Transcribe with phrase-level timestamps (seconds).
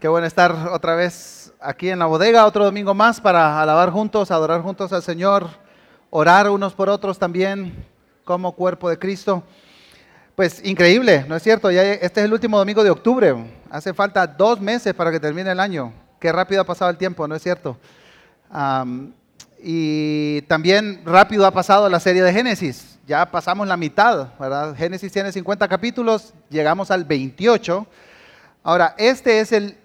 [0.00, 4.30] Qué bueno estar otra vez aquí en la bodega, otro domingo más para alabar juntos,
[4.30, 5.48] adorar juntos al Señor,
[6.10, 7.84] orar unos por otros también
[8.22, 9.42] como cuerpo de Cristo.
[10.36, 11.68] Pues increíble, ¿no es cierto?
[11.72, 13.34] Ya este es el último domingo de octubre.
[13.70, 15.92] Hace falta dos meses para que termine el año.
[16.20, 17.76] Qué rápido ha pasado el tiempo, ¿no es cierto?
[19.60, 23.00] y también rápido ha pasado la serie de Génesis.
[23.04, 24.76] Ya pasamos la mitad, ¿verdad?
[24.76, 27.84] Génesis tiene 50 capítulos, llegamos al 28.
[28.62, 29.76] Ahora, este es el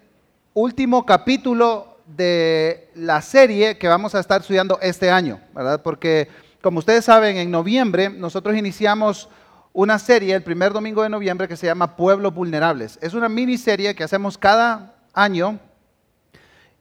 [0.54, 5.82] último capítulo de la serie que vamos a estar estudiando este año, ¿verdad?
[5.82, 6.28] Porque,
[6.62, 9.28] como ustedes saben, en noviembre nosotros iniciamos
[9.72, 13.00] una serie el primer domingo de noviembre que se llama Pueblos Vulnerables.
[13.02, 15.58] Es una miniserie que hacemos cada año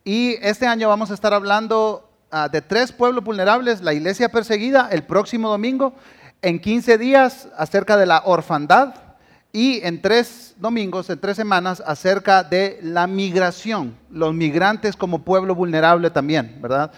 [0.04, 4.90] y este año vamos a estar hablando ah, de tres pueblos vulnerables, la iglesia perseguida
[4.92, 5.94] el próximo domingo,
[6.44, 8.94] en 15 días acerca de la orfandad,
[9.56, 15.54] y en tres domingos, en tres semanas, acerca de la migración, los migrantes como pueblo
[15.54, 16.92] vulnerable también, ¿verdad?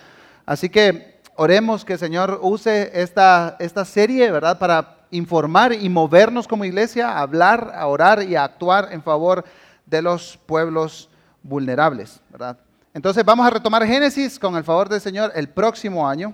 [0.46, 4.58] Así que oremos que el Señor use esta, esta serie, ¿verdad?
[4.58, 9.44] Para informar y movernos como iglesia, a hablar, a orar y a actuar en favor
[9.86, 11.10] de los pueblos
[11.44, 12.58] vulnerables, ¿verdad?
[12.94, 16.34] Entonces vamos a retomar Génesis con el favor del Señor el próximo año.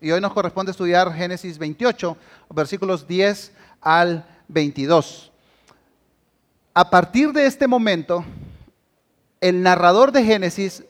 [0.00, 2.16] y hoy nos corresponde estudiar Génesis 28,
[2.50, 5.32] versículos 10 al 22.
[6.74, 8.24] A partir de este momento,
[9.40, 10.84] el narrador de Génesis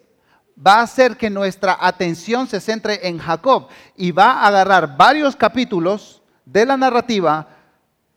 [0.64, 5.36] va a hacer que nuestra atención se centre en Jacob y va a agarrar varios
[5.36, 7.46] capítulos de la narrativa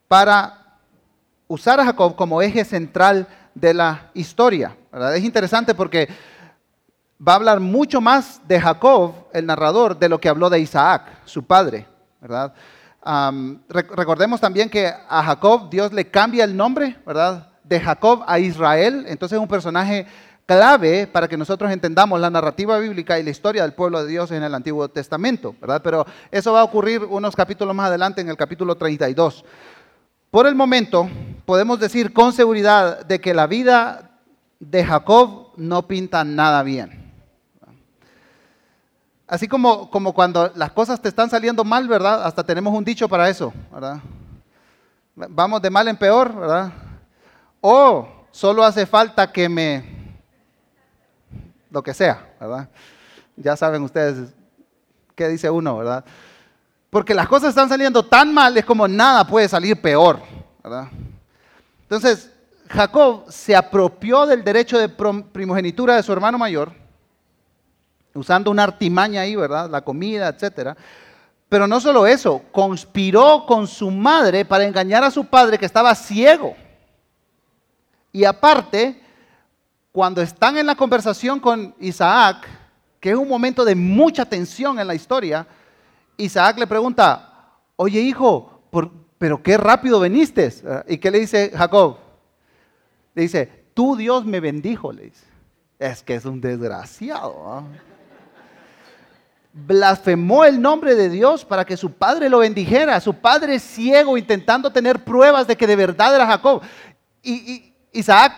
[0.07, 0.77] para
[1.47, 4.75] usar a Jacob como eje central de la historia.
[5.15, 6.07] Es interesante porque
[7.25, 11.03] va a hablar mucho más de Jacob, el narrador, de lo que habló de Isaac,
[11.25, 11.85] su padre.
[12.21, 12.53] ¿verdad?
[13.69, 17.47] Recordemos también que a Jacob Dios le cambia el nombre, ¿verdad?
[17.63, 19.05] De Jacob a Israel.
[19.07, 20.05] Entonces es un personaje
[20.45, 24.31] clave para que nosotros entendamos la narrativa bíblica y la historia del pueblo de Dios
[24.31, 25.81] en el Antiguo Testamento, ¿verdad?
[25.83, 29.45] Pero eso va a ocurrir unos capítulos más adelante en el capítulo 32.
[30.31, 31.07] Por el momento,
[31.45, 34.09] podemos decir con seguridad de que la vida
[34.59, 36.98] de Jacob no pinta nada bien.
[39.29, 42.25] Así como, como cuando las cosas te están saliendo mal, ¿verdad?
[42.25, 43.99] Hasta tenemos un dicho para eso, ¿verdad?
[45.15, 46.73] Vamos de mal en peor, ¿verdad?
[47.61, 50.17] O solo hace falta que me...
[51.69, 52.69] lo que sea, ¿verdad?
[53.35, 54.33] Ya saben ustedes
[55.13, 56.03] qué dice uno, ¿verdad?
[56.89, 60.19] Porque las cosas están saliendo tan mal, es como nada puede salir peor,
[60.63, 60.87] ¿verdad?
[61.83, 62.31] Entonces,
[62.67, 66.88] Jacob se apropió del derecho de primogenitura de su hermano mayor
[68.19, 69.69] usando una artimaña ahí, ¿verdad?
[69.69, 70.77] La comida, etcétera.
[71.49, 75.95] Pero no solo eso, conspiró con su madre para engañar a su padre que estaba
[75.95, 76.55] ciego.
[78.11, 79.01] Y aparte,
[79.91, 82.47] cuando están en la conversación con Isaac,
[82.99, 85.47] que es un momento de mucha tensión en la historia,
[86.17, 87.47] Isaac le pregunta,
[87.77, 88.61] oye hijo,
[89.17, 90.53] pero qué rápido viniste.
[90.87, 91.97] ¿Y qué le dice Jacob?
[93.15, 95.25] Le dice, tú Dios me bendijo, le dice.
[95.79, 97.63] Es que es un desgraciado
[99.51, 102.99] blasfemó el nombre de Dios para que su padre lo bendijera.
[102.99, 106.61] Su padre ciego intentando tener pruebas de que de verdad era Jacob.
[107.23, 108.33] Y, Isaac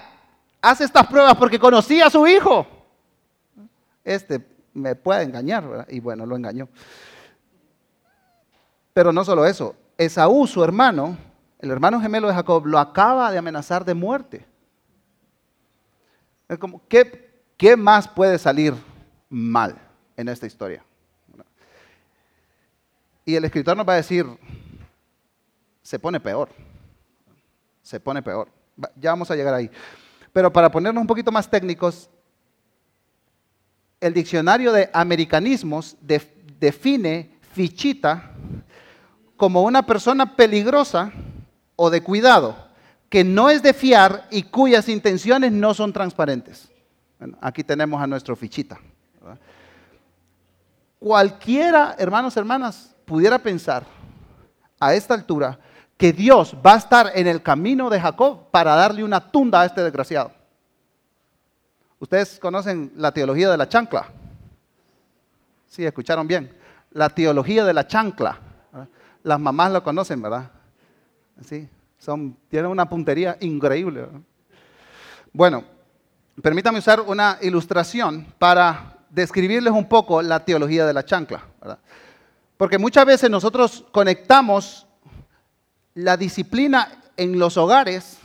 [0.61, 2.65] hace estas pruebas porque conocía a su hijo.
[4.03, 6.69] Este me puede engañar, y bueno, lo engañó.
[8.93, 11.17] Pero no solo eso, Esaú, su hermano,
[11.59, 14.45] el hermano gemelo de Jacob, lo acaba de amenazar de muerte.
[16.47, 18.73] Es como, ¿qué, qué más puede salir
[19.29, 19.75] mal
[20.15, 20.83] en esta historia?
[23.25, 24.25] Y el escritor nos va a decir,
[25.81, 26.49] se pone peor,
[27.81, 28.49] se pone peor.
[28.95, 29.69] Ya vamos a llegar ahí.
[30.33, 32.09] Pero para ponernos un poquito más técnicos,
[33.99, 35.95] el diccionario de americanismos
[36.59, 38.31] define fichita
[39.37, 41.11] como una persona peligrosa
[41.75, 42.55] o de cuidado,
[43.09, 46.69] que no es de fiar y cuyas intenciones no son transparentes.
[47.41, 48.79] aquí tenemos a nuestro fichita.
[50.99, 53.83] Cualquiera, hermanos, hermanas, pudiera pensar
[54.79, 55.59] a esta altura
[55.97, 59.65] que Dios va a estar en el camino de Jacob para darle una tunda a
[59.65, 60.31] este desgraciado.
[61.99, 64.07] Ustedes conocen la teología de la chancla.
[65.67, 66.55] Sí, escucharon bien.
[66.91, 68.39] La teología de la chancla.
[69.23, 70.49] Las mamás lo conocen, ¿verdad?
[71.43, 71.67] Sí,
[71.99, 74.07] son, tienen una puntería increíble.
[75.33, 75.65] Bueno,
[76.41, 81.43] permítame usar una ilustración para describirles un poco la teología de la chancla.
[81.59, 81.79] ¿verdad?
[82.61, 84.85] Porque muchas veces nosotros conectamos
[85.95, 88.19] la disciplina en los hogares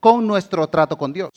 [0.00, 1.30] con nuestro trato con Dios.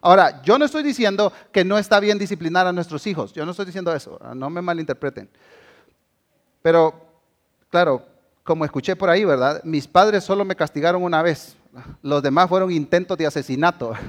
[0.00, 3.50] Ahora, yo no estoy diciendo que no está bien disciplinar a nuestros hijos, yo no
[3.50, 5.28] estoy diciendo eso, no me malinterpreten.
[6.62, 6.94] Pero,
[7.68, 8.06] claro,
[8.44, 9.60] como escuché por ahí, ¿verdad?
[9.64, 11.56] Mis padres solo me castigaron una vez,
[12.00, 13.92] los demás fueron intentos de asesinato.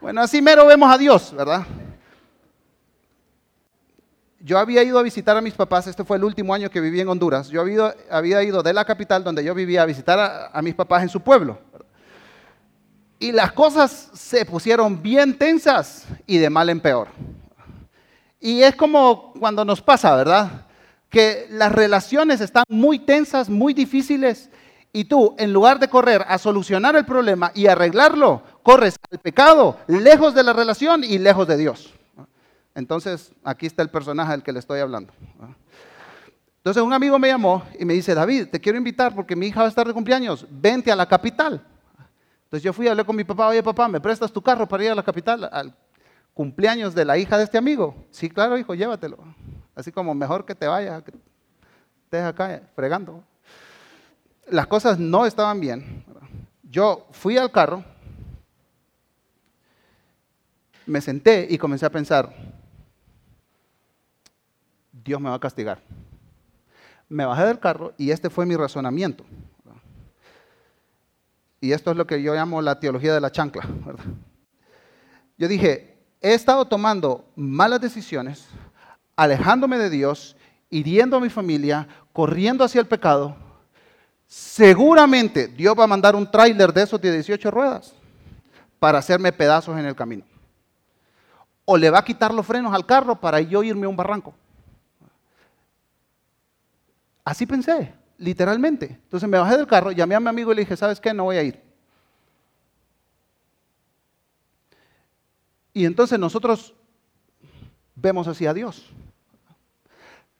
[0.00, 1.64] Bueno, así mero vemos a Dios, ¿verdad?
[4.42, 7.00] Yo había ido a visitar a mis papás, este fue el último año que viví
[7.00, 7.48] en Honduras.
[7.48, 11.02] Yo había, ido de la capital donde yo vivía a visitar a, a mis papás
[11.02, 11.58] en su pueblo.
[13.18, 17.08] Y las cosas se pusieron bien tensas y de mal en peor.
[18.40, 20.66] Y es como cuando nos pasa, ¿verdad?
[21.10, 24.48] Que las relaciones están muy tensas, muy difíciles,
[24.92, 29.76] y tú, en lugar de correr a solucionar el problema y arreglarlo, corres al pecado,
[29.86, 31.94] lejos de la relación y lejos de Dios.
[32.74, 35.12] Entonces, aquí está el personaje del que le estoy hablando.
[36.58, 39.60] Entonces, un amigo me llamó y me dice, David, te quiero invitar porque mi hija
[39.60, 41.64] va a estar de cumpleaños, vente a la capital.
[42.50, 44.84] Entonces yo fui a hablar con mi papá, oye papá, ¿me prestas tu carro para
[44.84, 45.72] ir a la capital al
[46.34, 47.94] cumpleaños de la hija de este amigo?
[48.10, 49.18] Sí, claro, hijo, llévatelo.
[49.72, 51.12] Así como mejor que te vayas, que
[52.04, 53.22] estés acá fregando.
[54.48, 56.04] Las cosas no estaban bien.
[56.64, 57.84] Yo fui al carro,
[60.86, 62.34] me senté y comencé a pensar,
[65.04, 65.80] Dios me va a castigar.
[67.08, 69.24] Me bajé del carro y este fue mi razonamiento.
[71.60, 73.62] Y esto es lo que yo llamo la teología de la chancla.
[75.36, 78.46] Yo dije, he estado tomando malas decisiones,
[79.16, 80.36] alejándome de Dios,
[80.70, 83.36] hiriendo a mi familia, corriendo hacia el pecado.
[84.26, 87.92] Seguramente Dios va a mandar un tráiler de esos de 18 ruedas
[88.78, 90.24] para hacerme pedazos en el camino.
[91.64, 94.34] O le va a quitar los frenos al carro para yo irme a un barranco.
[97.30, 98.86] Así pensé literalmente.
[99.04, 101.14] Entonces me bajé del carro, llamé a mi amigo y le dije, ¿sabes qué?
[101.14, 101.60] No voy a ir.
[105.72, 106.74] Y entonces nosotros
[107.94, 108.84] vemos así a Dios.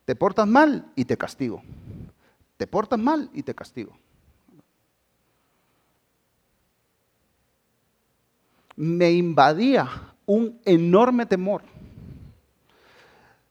[0.04, 1.62] Te portas mal y te castigo.
[2.56, 3.96] Te portas mal y te castigo.
[8.74, 9.88] Me invadía
[10.26, 11.62] un enorme temor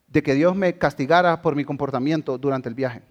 [0.08, 3.02] de que Dios me castigara por mi comportamiento durante el viaje.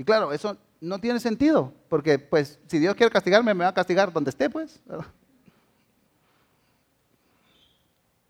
[0.00, 3.74] Y claro, eso no tiene sentido, porque pues si Dios quiere castigarme, me va a
[3.74, 4.80] castigar donde esté, pues.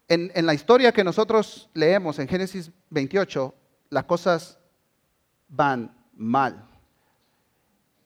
[0.09, 3.55] En, en, la historia que nosotros leemos en Génesis 28,
[3.91, 4.59] las cosas
[5.49, 6.67] van mal.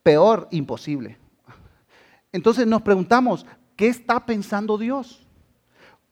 [0.02, 1.16] Peor, imposible.
[2.32, 3.46] Entonces nos preguntamos,
[3.76, 5.26] ¿qué está pensando Dios?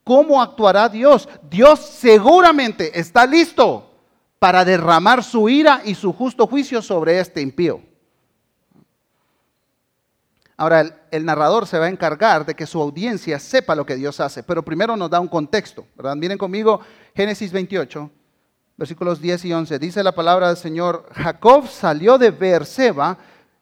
[0.04, 1.28] ¿Cómo actuará Dios?
[1.50, 3.91] Dios seguramente está listo
[4.42, 7.80] para derramar su ira y su justo juicio sobre este impío.
[10.56, 14.18] Ahora, el, narrador se va a encargar de que su audiencia sepa lo que Dios
[14.18, 15.86] hace, pero primero nos da un contexto.
[16.16, 16.80] Miren conmigo
[17.14, 18.10] Génesis 28,
[18.76, 19.78] versículos 10 y 11.
[19.78, 23.18] Dice la palabra del Señor, Jacob salió de Beerseba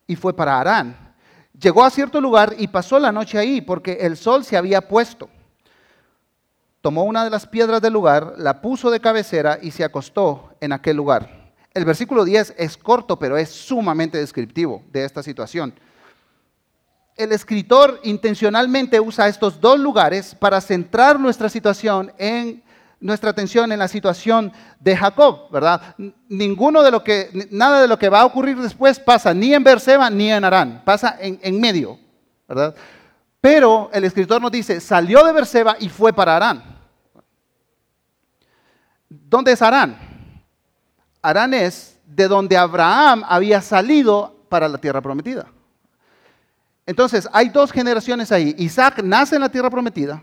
[0.06, 1.14] y fue para Arán.
[1.60, 5.28] Llegó a cierto lugar y pasó la noche ahí porque el sol se había puesto
[6.80, 10.72] tomó una de las piedras del lugar, la puso de cabecera y se acostó en
[10.72, 11.52] aquel lugar.
[11.72, 15.74] El versículo 10 es corto, pero es sumamente descriptivo de esta situación.
[17.16, 22.62] El escritor intencionalmente usa estos dos lugares para centrar nuestra situación en
[22.98, 25.94] nuestra atención en la situación de Jacob, ¿verdad?
[25.98, 30.82] Nada de lo que va a ocurrir después pasa ni en Berseba ni en Arán,
[30.84, 31.98] pasa en medio,
[32.48, 32.74] ¿verdad?
[33.40, 36.62] Pero el escritor nos dice, salió de Berseba y fue para Arán.
[39.08, 39.96] ¿Dónde es Arán?
[41.22, 45.46] Arán es de donde Abraham había salido para la tierra prometida.
[46.84, 48.54] Entonces, hay dos generaciones ahí.
[48.58, 50.22] Isaac nace en la tierra prometida,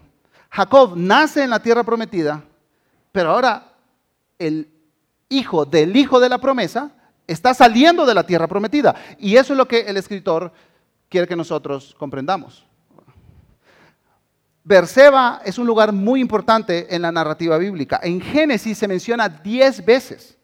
[0.49, 2.43] Jacob nace en la tierra prometida,
[3.11, 3.73] pero ahora
[4.37, 4.69] el
[5.29, 6.91] hijo del hijo de la promesa
[7.25, 8.95] está saliendo de la tierra prometida.
[9.17, 10.51] Y eso es lo que el escritor
[11.09, 12.66] quiere que nosotros comprendamos.
[14.67, 18.01] Berseba es un lugar muy importante en la narrativa bíblica.
[18.03, 20.37] En Génesis se menciona 10 veces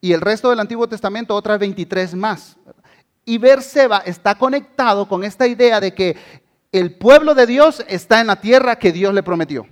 [0.00, 2.56] y el resto del Antiguo Testamento otras 23 más.
[3.26, 6.16] Y Berseba está conectado con esta idea de que
[6.72, 9.66] el pueblo de Dios está en la tierra que Dios le prometió.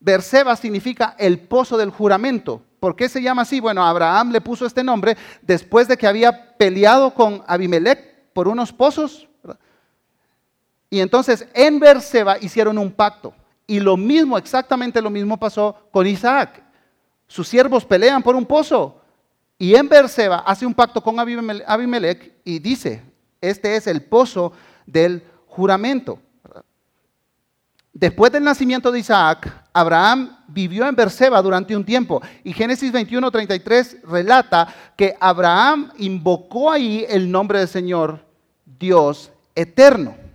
[0.00, 2.62] Berseba significa el pozo del juramento.
[2.80, 3.60] ¿Por qué se llama así?
[3.60, 8.72] Bueno, Abraham le puso este nombre después de que había peleado con Abimelech por unos
[8.72, 9.27] pozos
[10.90, 13.34] y entonces en Berseba hicieron un pacto.
[13.66, 16.62] Y lo mismo, exactamente lo mismo pasó con Isaac.
[17.26, 19.02] Sus siervos pelean por un pozo.
[19.58, 23.02] Y en Berseba hace un pacto con Abimelech y dice,
[23.40, 24.52] este es el pozo
[24.86, 26.20] del juramento.
[27.92, 32.22] Después del nacimiento de Isaac, Abraham vivió en Berseba durante un tiempo.
[32.44, 38.24] Y Génesis 21, 33 relata que Abraham invocó ahí el nombre del Señor,
[38.64, 40.27] Dios eterno.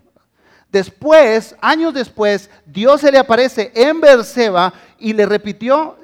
[0.73, 5.95] Después, años después, Dios se le aparece en Berseba y le repitió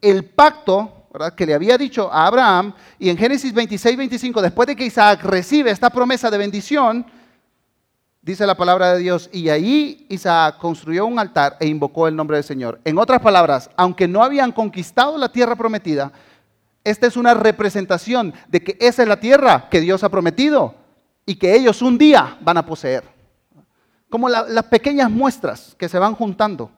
[0.00, 1.04] el pacto
[1.36, 2.72] que le había dicho a Abraham.
[2.98, 7.04] Y en Génesis 26, 25, después de que Isaac recibe esta promesa de bendición,
[8.22, 12.38] dice la palabra de Dios, y ahí Isaac construyó un altar e invocó el nombre
[12.38, 12.80] del Señor.
[12.86, 16.10] En otras palabras, aunque no habían conquistado la tierra prometida,
[16.84, 20.74] esta es una representación de que esa es la tierra que Dios ha prometido
[21.26, 23.19] y que ellos un día van a poseer.
[24.10, 26.70] Como las pequeñas muestras que se van juntando.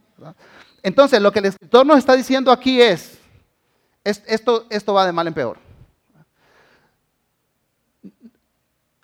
[0.83, 3.19] Entonces, lo que el escritor nos está diciendo aquí es,
[4.05, 5.59] esto, esto va de mal en peor.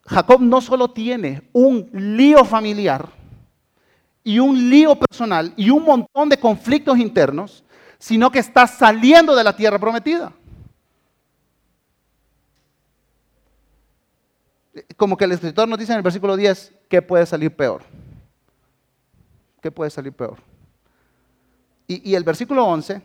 [0.07, 3.11] Jacob no solo tiene un lío familiar
[4.25, 7.63] y un lío personal y un montón de conflictos internos,
[7.99, 10.33] sino que está saliendo de la tierra prometida.
[14.97, 17.83] Como que el escritor nos dice en el versículo 10 que puede salir peor.
[19.61, 20.39] ¿Qué puede salir peor?
[21.91, 23.01] Y, el versículo 11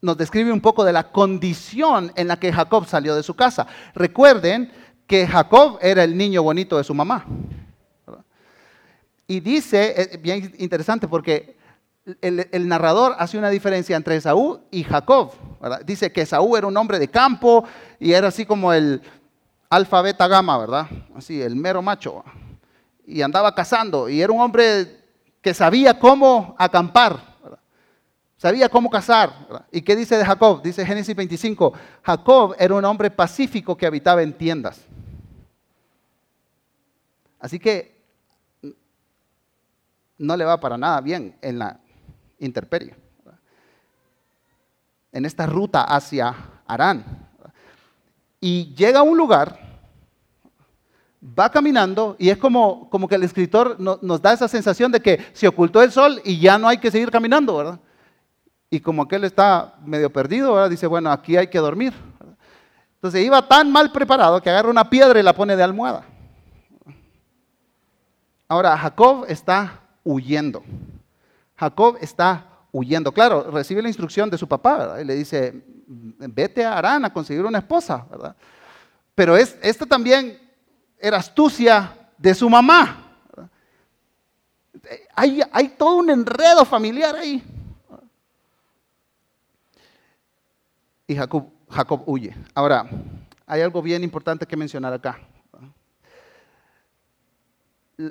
[0.00, 3.66] nos describe un poco de la condición en la que Jacob salió de su casa.
[3.94, 4.70] Recuerden
[5.08, 7.26] que Jacob era el niño bonito de su mamá.
[9.26, 11.56] Y dice, es bien interesante porque
[12.20, 15.32] el, narrador hace una diferencia entre Esaú y Jacob.
[15.84, 17.64] Dice que Esaú era un hombre de campo
[17.98, 19.02] y era así como el
[19.68, 20.86] alfa, beta, gamma, ¿verdad?
[21.16, 22.24] Así, el mero macho.
[23.04, 25.01] Y andaba cazando y era un hombre
[25.42, 27.32] que sabía cómo acampar.
[28.38, 29.66] Sabía cómo cazar.
[29.70, 30.62] ¿Y qué dice de Jacob?
[30.62, 31.72] Dice Génesis 25,
[32.02, 34.80] Jacob era un hombre pacífico que habitaba en tiendas.
[37.38, 38.00] Así que
[40.18, 41.78] no le va para nada bien en la
[42.38, 42.94] interperie.
[45.10, 46.34] En esta ruta hacia
[46.66, 47.04] Arán.
[48.40, 49.71] Y llega a un lugar,
[51.22, 55.24] va caminando y es como, como que el escritor nos da esa sensación de que
[55.32, 57.78] se ocultó el sol y ya no hay que seguir caminando, ¿verdad?
[58.70, 60.70] Y como aquel está medio perdido, ¿verdad?
[60.70, 61.92] dice, bueno, aquí hay que dormir.
[62.94, 66.04] Entonces iba tan mal preparado que agarra una piedra y la pone de almohada.
[68.48, 70.62] Ahora, Jacob está huyendo.
[71.56, 73.12] Jacob está huyendo.
[73.12, 77.44] Claro, recibe la instrucción de su papá, Y le dice, vete a Arán a conseguir
[77.44, 78.34] una esposa, ¿verdad?
[79.14, 80.41] Pero es, esta también
[81.02, 82.98] era astucia de su mamá.
[85.14, 87.42] Hay, todo un enredo familiar ahí.
[91.06, 92.34] Y Jacob huye.
[92.54, 92.88] Ahora,
[93.46, 95.18] hay algo bien importante que mencionar acá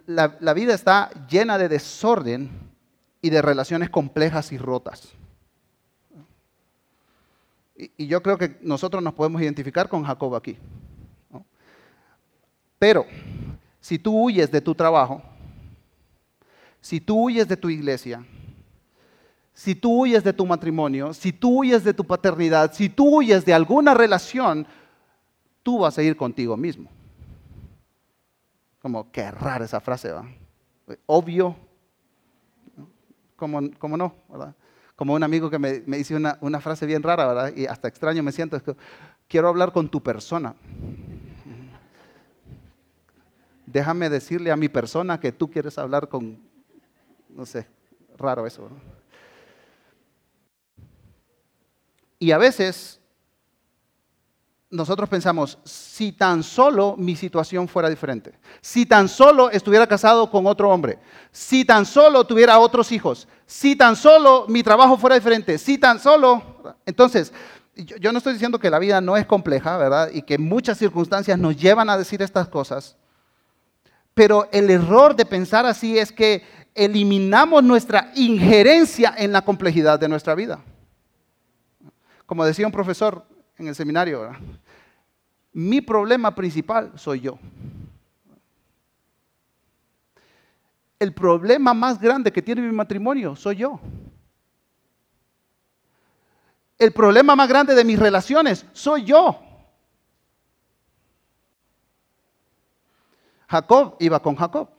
[0.05, 2.49] la, vida está llena de desorden
[3.21, 5.09] y de relaciones complejas y rotas.
[7.75, 10.57] Y, yo creo que nosotros nos podemos identificar con Jacob aquí.
[12.81, 13.05] Pero
[13.79, 15.21] si tú huyes de tu trabajo,
[16.81, 18.25] si tú huyes de tu iglesia,
[19.53, 23.45] si tú huyes de tu matrimonio, si tú huyes de tu paternidad, si tú huyes
[23.45, 24.65] de alguna relación,
[25.61, 26.89] tú vas a ir contigo mismo.
[28.81, 30.27] Como, qué rara esa frase, ¿va?
[31.05, 31.55] Obvio.
[33.35, 34.15] Como, no.
[34.95, 37.53] Como un amigo que me, me dice una, una, frase bien rara, ¿verdad?
[37.55, 38.59] Y hasta extraño me siento,
[39.27, 40.55] quiero hablar con tu persona.
[43.71, 46.39] Déjame decirle a mi persona que tú quieres hablar con,
[47.29, 47.67] no sé,
[48.17, 48.63] raro eso.
[48.69, 48.75] ¿no?
[52.19, 52.99] Y a veces
[54.69, 60.47] nosotros pensamos, si tan solo mi situación fuera diferente, si tan solo estuviera casado con
[60.47, 60.99] otro hombre,
[61.31, 65.99] si tan solo tuviera otros hijos, si tan solo mi trabajo fuera diferente, si tan
[65.99, 66.75] solo...
[66.85, 67.33] Entonces,
[67.75, 70.09] yo, no estoy diciendo que la vida no es compleja, ¿verdad?
[70.13, 72.97] Y que muchas circunstancias nos llevan a decir estas cosas,
[74.21, 76.43] pero el error de pensar así es que
[76.75, 80.63] eliminamos nuestra injerencia en la complejidad de nuestra vida.
[82.27, 83.25] Como decía un profesor,
[83.57, 84.31] en el seminario.
[85.53, 87.39] Mi problema principal soy yo.
[90.99, 93.79] El problema más grande que tiene mi matrimonio soy yo.
[96.77, 99.50] El problema más grande de mis relaciones soy yo.
[103.51, 104.69] Jacob iba con Jacob.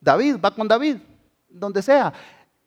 [0.00, 0.96] David va con David,
[1.48, 2.12] donde sea.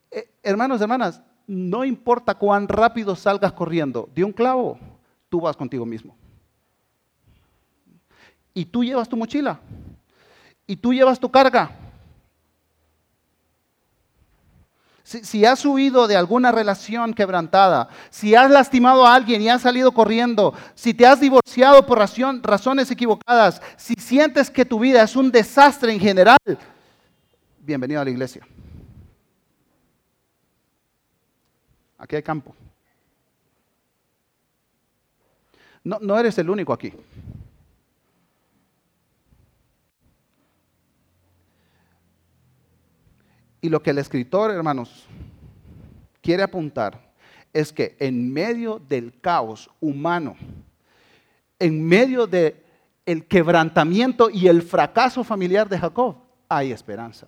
[0.10, 4.80] Eh, hermanos, hermanas, no importa cuán rápido salgas corriendo de un clavo,
[5.28, 6.16] tú vas contigo mismo.
[8.54, 9.60] y tú llevas tu mochila
[10.68, 11.72] y tú llevas tu carga.
[15.04, 19.92] Si, has huido de alguna relación quebrantada, si has lastimado a alguien y has salido
[19.92, 25.32] corriendo, si te has divorciado por razones equivocadas, si sientes que tu vida es un
[25.32, 26.38] desastre en general,
[27.60, 28.46] bienvenido a la iglesia.
[31.98, 32.56] Aquí hay campo.
[35.84, 36.94] No, no eres el único aquí.
[43.62, 45.06] Y lo que el escritor, hermanos,
[46.22, 47.10] quiere apuntar
[47.52, 50.36] es que en medio del caos humano,
[51.58, 52.64] en medio del
[53.06, 56.16] el quebrantamiento y el fracaso familiar de Jacob,
[56.48, 57.26] hay esperanza.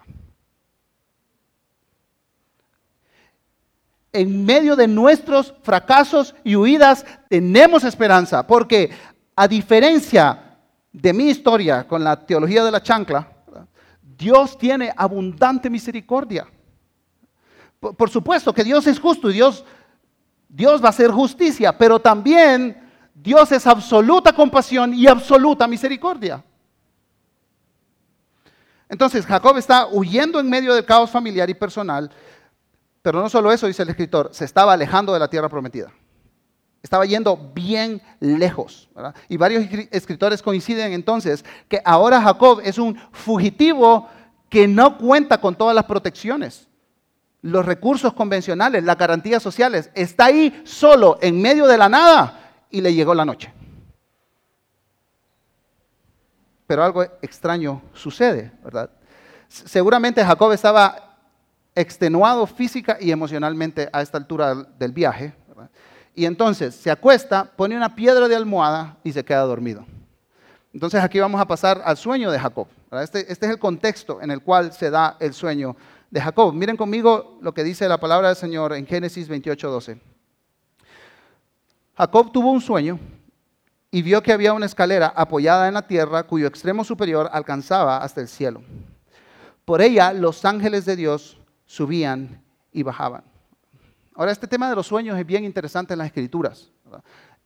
[4.13, 8.91] En medio de nuestros fracasos y huidas tenemos esperanza, porque
[9.35, 10.59] a diferencia
[10.93, 13.27] de mi historia con la teología de la chancla,
[14.21, 16.47] Dios tiene abundante misericordia.
[17.79, 19.65] Por, supuesto que Dios es justo y Dios,
[20.47, 26.43] Dios va a hacer justicia, pero también Dios es absoluta compasión y absoluta misericordia.
[28.87, 32.11] Entonces Jacob está huyendo en medio del caos familiar y personal,
[33.01, 35.91] pero no solo eso, dice el escritor, se estaba alejando de la tierra prometida.
[36.83, 38.89] Estaba yendo bien lejos.
[39.29, 44.07] Y varios escritores coinciden entonces que ahora Jacob es un fugitivo
[44.49, 46.67] que no cuenta con todas las protecciones,
[47.41, 49.89] los recursos convencionales, las garantías sociales.
[49.93, 53.53] Está ahí solo, en medio de la nada, y le llegó la noche.
[56.67, 58.89] Pero algo extraño sucede, ¿verdad?
[59.47, 61.17] Seguramente Jacob estaba
[61.75, 65.33] extenuado física y emocionalmente a esta altura del viaje.
[66.13, 69.85] Y entonces se acuesta, pone una piedra de almohada y se queda dormido.
[70.73, 72.67] Entonces aquí vamos a pasar al sueño de Jacob.
[72.91, 75.75] Este, este, es el contexto en el cual se da el sueño
[76.09, 76.53] de Jacob.
[76.53, 80.01] Miren conmigo lo que dice la palabra del Señor en Génesis 28, 12.
[81.97, 82.99] Jacob tuvo un sueño
[83.91, 88.21] y vio que había una escalera apoyada en la tierra cuyo extremo superior alcanzaba hasta
[88.21, 88.61] el cielo.
[89.65, 93.30] Por ella los ángeles de Dios subían y bajaban.
[94.15, 96.69] Ahora, este tema de los sueños es bien interesante en las escrituras.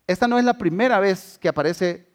[0.07, 2.07] Esta no es la primera vez que aparece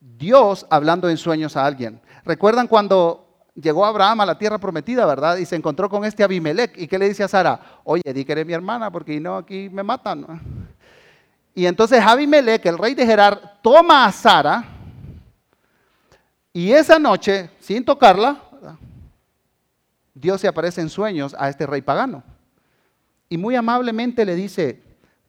[0.00, 2.00] Dios hablando en sueños a alguien.
[2.24, 5.36] ¿Recuerdan cuando llegó Abraham a la tierra prometida, verdad?
[5.36, 6.76] Y se encontró con este Abimelech.
[6.76, 7.80] ¿Y qué le dice a Sara?
[7.84, 10.40] Oye, di que eres mi hermana porque no, aquí me matan.
[11.54, 14.64] Y entonces Abimelech, el rey de Gerar, toma a Sara
[16.52, 18.40] y esa noche, sin tocarla,
[20.12, 22.22] Dios se aparece en sueños a este rey pagano
[23.30, 24.82] y muy amablemente le dice,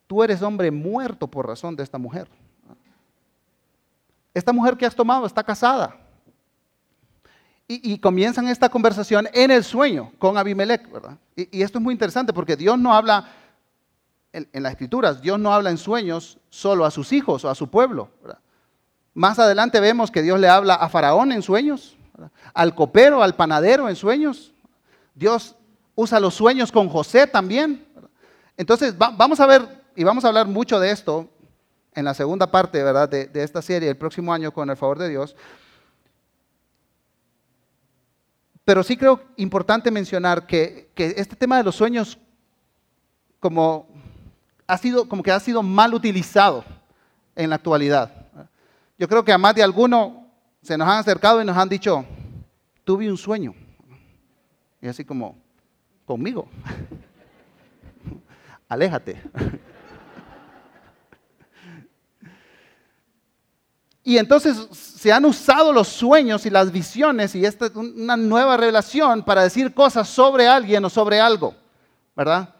[0.08, 2.28] tú eres hombre muerto por razón de esta mujer.
[4.34, 5.96] Esta mujer que has tomado está casada.
[7.68, 11.16] Y, comienzan esta conversación en el sueño con Abimelech, ¿verdad?
[11.34, 13.30] Y, esto es muy interesante porque Dios no habla,
[14.32, 17.70] en, las escrituras, Dios no habla en sueños solo a sus hijos o a su
[17.70, 18.10] pueblo.
[19.14, 21.96] Más adelante vemos que Dios le habla a Faraón en sueños,
[22.52, 24.52] al copero, al panadero en sueños.
[25.14, 25.56] Dios
[25.94, 27.86] usa los sueños con José también.
[28.56, 31.28] Entonces, vamos a ver, y vamos a hablar mucho de esto
[31.94, 33.08] en la segunda parte ¿verdad?
[33.08, 35.36] De, esta serie el próximo año con el favor de Dios.
[38.64, 42.18] Pero sí creo importante mencionar que, este tema de los sueños
[43.40, 43.88] como,
[44.66, 46.64] ha sido, como que ha sido mal utilizado
[47.34, 48.12] en la actualidad.
[48.98, 50.28] Yo creo que a más de alguno
[50.62, 52.04] se nos han acercado y nos han dicho,
[52.84, 53.52] tuve un sueño.
[54.80, 55.36] Y así como,
[56.04, 56.48] conmigo
[58.72, 59.22] aléjate.
[64.04, 68.56] Y entonces se han usado los sueños y las visiones y esta es una nueva
[68.56, 71.54] revelación para decir cosas sobre alguien o sobre algo,
[72.16, 72.52] ¿verdad?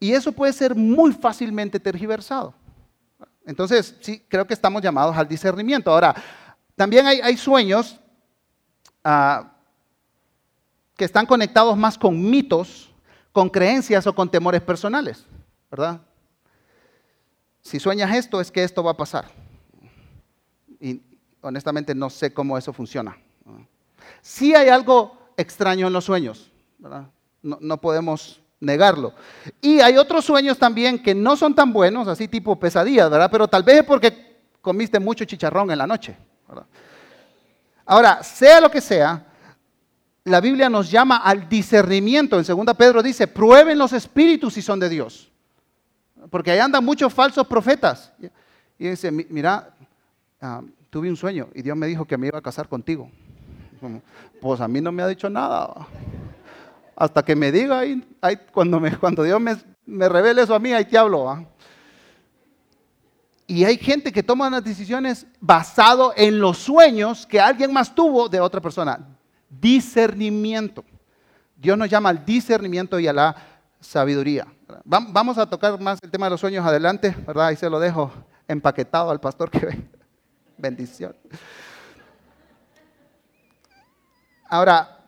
[0.00, 2.52] Y eso puede ser muy fácilmente tergiversado.
[3.46, 5.92] Entonces, sí, creo que estamos llamados al discernimiento.
[5.92, 6.14] Ahora,
[6.74, 8.00] también hay, sueños
[9.04, 9.52] ah,
[10.96, 12.90] que están conectados más con mitos,
[13.30, 15.24] con creencias o con temores personales.
[15.72, 16.02] ¿Verdad?
[17.62, 19.24] Si sueñas esto, es que esto va a pasar.
[20.78, 21.00] Y
[21.40, 23.16] honestamente no sé cómo eso funciona.
[24.20, 27.06] Sí hay algo extraño en los sueños, ¿verdad?
[27.40, 29.14] No, podemos negarlo.
[29.62, 33.30] Y hay otros sueños también que no son tan buenos, así tipo pesadillas, ¿verdad?
[33.32, 36.14] Pero tal vez es porque comiste mucho chicharrón en la noche.
[37.86, 39.24] Ahora, sea lo que sea,
[40.24, 42.38] la Biblia nos llama al discernimiento.
[42.38, 45.31] En 2 Pedro dice, prueben los espíritus si son de Dios
[46.30, 48.12] porque ahí andan muchos falsos profetas.
[48.78, 49.74] Y dice, mira,
[50.40, 53.10] ah, tuve un sueño y Dios me dijo que me iba a casar contigo.
[54.40, 55.86] Pues a mí no me ha dicho nada.
[56.94, 59.56] Hasta que me diga, ahí, cuando, me, cuando Dios me,
[59.86, 61.46] me revele eso a mí, ahí te hablo.
[63.46, 68.28] Y hay gente que toma unas decisiones basado en los sueños que alguien más tuvo
[68.28, 68.98] de otra persona.
[69.48, 70.84] Discernimiento.
[71.56, 73.36] Dios nos llama al discernimiento y a la
[73.80, 74.46] sabiduría.
[74.84, 77.46] Vamos a tocar más el tema de los sueños adelante, ¿verdad?
[77.46, 78.12] Ahí se lo dejo
[78.48, 79.80] empaquetado al pastor que ve.
[80.58, 81.14] Bendición.
[84.48, 84.98] Ahora,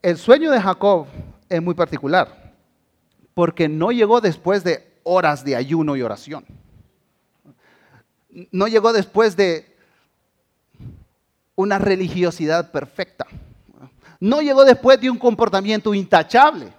[0.00, 1.06] el sueño de Jacob
[1.48, 2.54] es muy particular,
[3.34, 6.44] porque no llegó después de horas de ayuno y oración.
[8.50, 9.76] No llegó después de
[11.54, 13.26] una religiosidad perfecta.
[14.18, 16.72] No llegó después de un comportamiento intachable.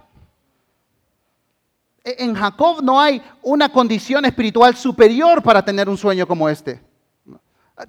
[2.04, 6.82] E, en Jacob no hay una condición espiritual superior para tener un sueño como este.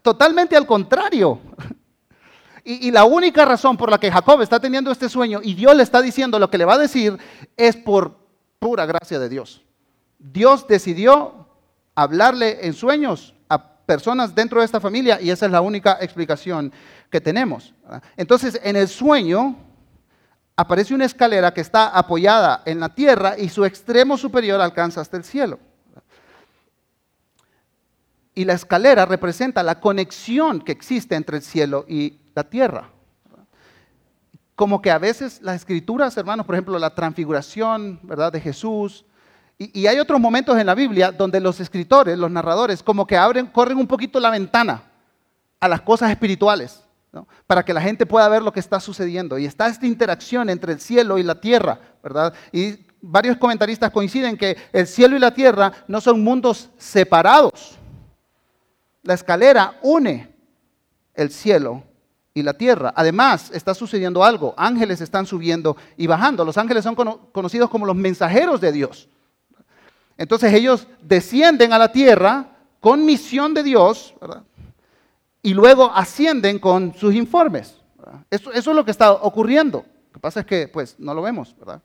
[0.03, 1.41] Totalmente al contrario.
[2.67, 5.83] Y, la única razón por la que Jacob está teniendo este sueño y Dios le
[5.83, 7.19] está diciendo lo que le va a decir
[7.59, 8.17] es por
[8.59, 9.63] pura gracia de Dios.
[10.19, 11.47] Dios decidió
[11.95, 16.73] hablarle en sueños a personas dentro de esta familia y esa es la única explicación
[17.11, 17.75] que tenemos.
[18.17, 19.57] Entonces, en el sueño,
[20.57, 25.17] aparece una escalera que está apoyada en la tierra y su extremo superior alcanza hasta
[25.17, 25.59] el cielo.
[28.35, 32.91] Y la escalera representa la conexión que existe entre el cielo y la tierra.
[34.57, 39.05] Como que a veces las escrituras, hermanos, por ejemplo, la transfiguración, ¿verdad?, de Jesús,
[39.57, 43.17] y, y hay otros momentos en la Biblia donde los escritores, los narradores, como que
[43.17, 44.83] abren, corren un poquito la ventana
[45.61, 46.84] a las cosas espirituales
[47.47, 49.39] para que la gente pueda ver lo que está sucediendo.
[49.39, 52.35] Y está esta interacción entre el cielo y la tierra, ¿verdad?
[52.53, 57.77] Y varios comentaristas coinciden que el cielo y la tierra no son mundos separados.
[59.03, 60.35] La escalera une
[61.15, 61.85] el cielo
[62.33, 62.93] y la tierra.
[62.97, 64.55] Además, está sucediendo algo.
[64.57, 66.45] Ángeles están subiendo y bajando.
[66.45, 69.09] Los ángeles son conocidos como los mensajeros de Dios.
[70.17, 74.43] Entonces ellos descienden a la tierra con misión de Dios, ¿verdad?
[75.45, 77.77] Y luego ascienden con sus informes.
[78.31, 79.85] Eso, es lo que está ocurriendo.
[80.07, 81.83] Lo que pasa es que pues no lo vemos, ¿verdad?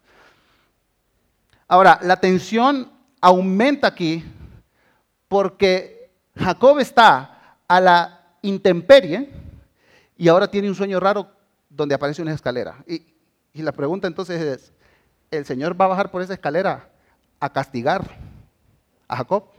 [1.67, 4.24] Ahora, la tensión aumenta aquí
[5.28, 9.30] porque Jacob está a la intemperie
[10.17, 11.30] y ahora tiene un sueño raro
[11.69, 12.78] donde aparece una escalera.
[12.88, 13.06] Y,
[13.52, 14.72] y la pregunta entonces es,
[15.32, 16.88] ¿el Señor va a bajar por esa escalera
[17.41, 18.17] a castigar
[19.10, 19.59] a Jacob?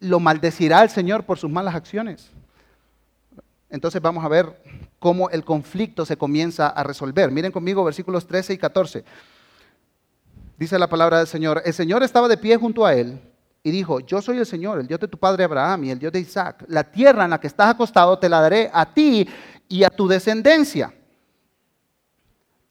[0.00, 2.30] Lo maldecirá el Señor por sus malas acciones.
[3.68, 4.62] Entonces vamos a ver
[4.98, 7.30] cómo el conflicto se comienza a resolver.
[7.30, 9.04] Miren conmigo versículos 13 y 14.
[10.58, 13.20] Dice la palabra del Señor, el Señor estaba de pie junto a él
[13.64, 16.12] y dijo, yo soy el Señor, el Dios de tu padre Abraham y el Dios
[16.12, 16.64] de Isaac.
[16.68, 19.28] La tierra en la que estás acostado te la daré a ti
[19.68, 20.92] y a tu descendencia.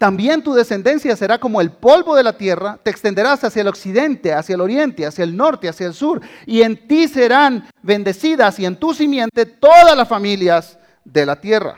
[0.02, 4.34] También tu descendencia será como el polvo de la tierra, te extenderás hacia el occidente,
[4.34, 8.66] hacia el oriente, hacia el norte, hacia el sur, y en ti serán bendecidas y
[8.66, 11.78] en tu simiente todas las familias de la tierra.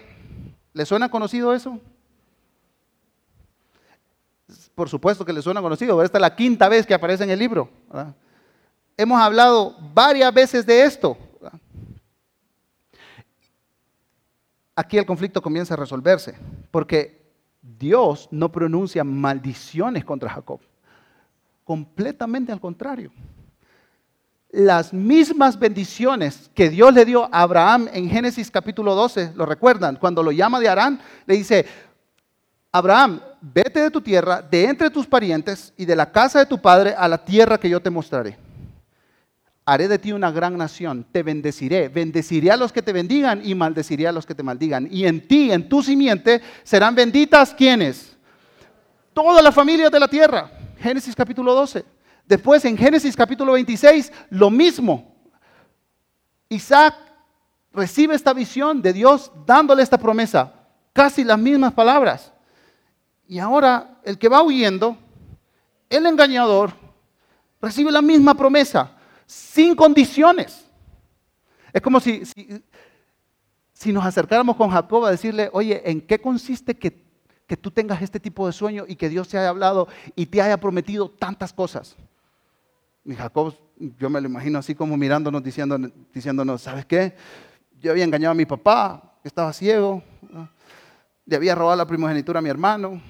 [0.71, 1.81] ¿Le suena conocido eso?
[4.73, 7.39] Por supuesto que le suena conocido, esta es la quinta vez que aparece en el
[7.39, 7.69] libro.
[8.95, 11.17] Hemos hablado varias veces de esto.
[14.77, 16.35] Aquí el conflicto comienza a resolverse,
[16.71, 17.22] porque
[17.63, 20.59] Dios no pronuncia maldiciones contra Jacob.
[21.63, 23.11] Completamente al contrario.
[24.49, 29.95] Las mismas bendiciones que Dios le dio a Abraham en Génesis capítulo 12, ¿lo recuerdan?
[29.95, 31.65] Cuando lo llama de Arán, le dice,
[32.71, 36.61] Abraham, vete de tu tierra, de entre tus parientes y de la casa de tu
[36.61, 38.37] padre a la tierra que yo te mostraré
[39.65, 43.55] haré de ti una gran nación, te bendeciré, bendeciré a los que te bendigan y
[43.55, 44.87] maldeciré a los que te maldigan.
[44.91, 48.15] Y en ti, en tu simiente, serán benditas quienes?
[49.13, 50.51] Todas las familias de la tierra.
[50.79, 51.85] Génesis capítulo 12.
[52.25, 55.15] Después en Génesis capítulo 26, lo mismo.
[56.49, 56.95] Isaac
[57.71, 60.53] recibe esta visión de Dios dándole esta promesa,
[60.91, 62.31] casi las mismas palabras.
[63.27, 64.97] Y ahora el que va huyendo,
[65.89, 66.73] el engañador,
[67.61, 68.91] recibe la misma promesa
[69.25, 70.65] sin condiciones.
[71.71, 72.23] Es como si,
[73.73, 77.03] si, nos acercáramos con Jacob a decirle, oye, ¿en qué consiste que,
[77.47, 80.41] que, tú tengas este tipo de sueño y que Dios te haya hablado y te
[80.41, 81.95] haya prometido tantas cosas?
[83.05, 83.55] Y Jacob,
[83.99, 87.15] yo me lo imagino así como mirándonos, diciéndonos, diciéndonos ¿sabes qué?
[87.81, 90.03] Yo había engañado a mi papá, estaba ciego,
[91.25, 93.01] le había robado la primogenitura a mi hermano,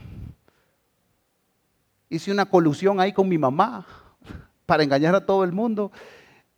[2.09, 3.85] hice una colusión ahí con mi mamá
[4.65, 5.91] para engañar a todo el mundo.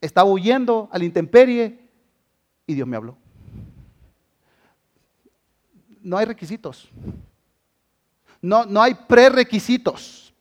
[0.00, 1.78] Estaba huyendo a la intemperie
[2.66, 3.16] Y Dios me habló.
[6.02, 6.88] No hay requisitos.
[8.40, 10.32] No, no hay prerequisitos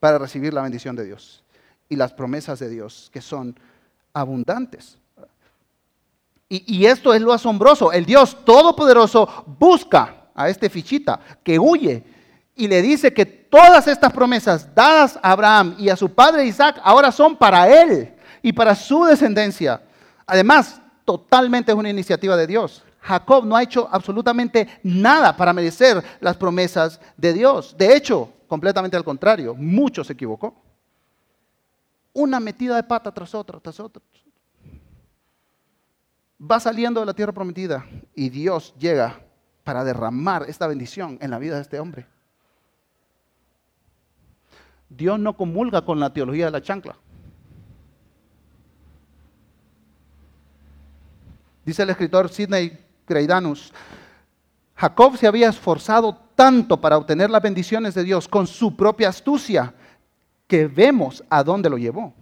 [0.00, 1.44] para recibir la bendición de Dios
[1.88, 3.54] y las promesas de Dios, que son
[4.12, 4.98] abundantes.
[6.48, 7.92] Y, y, esto es lo asombroso.
[7.92, 12.02] El Dios Todopoderoso busca a este fichita que huye
[12.54, 16.80] y le dice que todas estas promesas dadas a Abraham y a su padre Isaac
[16.82, 19.82] ahora son para él y para su descendencia.
[20.26, 22.84] Además, totalmente es una iniciativa de Dios.
[23.00, 27.74] Jacob no ha hecho absolutamente nada para merecer las promesas de Dios.
[27.76, 30.62] De hecho, completamente al contrario, mucho se equivocó.
[32.12, 34.02] Una metida de pata tras otra, tras otra.
[36.40, 39.20] Va saliendo de la tierra prometida y Dios llega
[39.64, 42.06] para derramar esta bendición en la vida de este hombre.
[44.96, 46.96] Dios no comulga con la teología de la chancla.
[51.64, 52.76] Dice el escritor Sidney
[53.06, 53.72] Greidanus,
[54.74, 59.72] Jacob se había esforzado tanto para obtener las bendiciones de Dios con su propia astucia
[60.48, 62.12] que vemos a dónde lo llevó.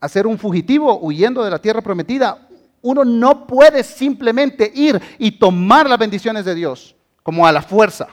[0.00, 2.48] A ser un fugitivo huyendo de la tierra prometida,
[2.80, 8.08] uno no puede simplemente ir y tomar las bendiciones de Dios como a la fuerza.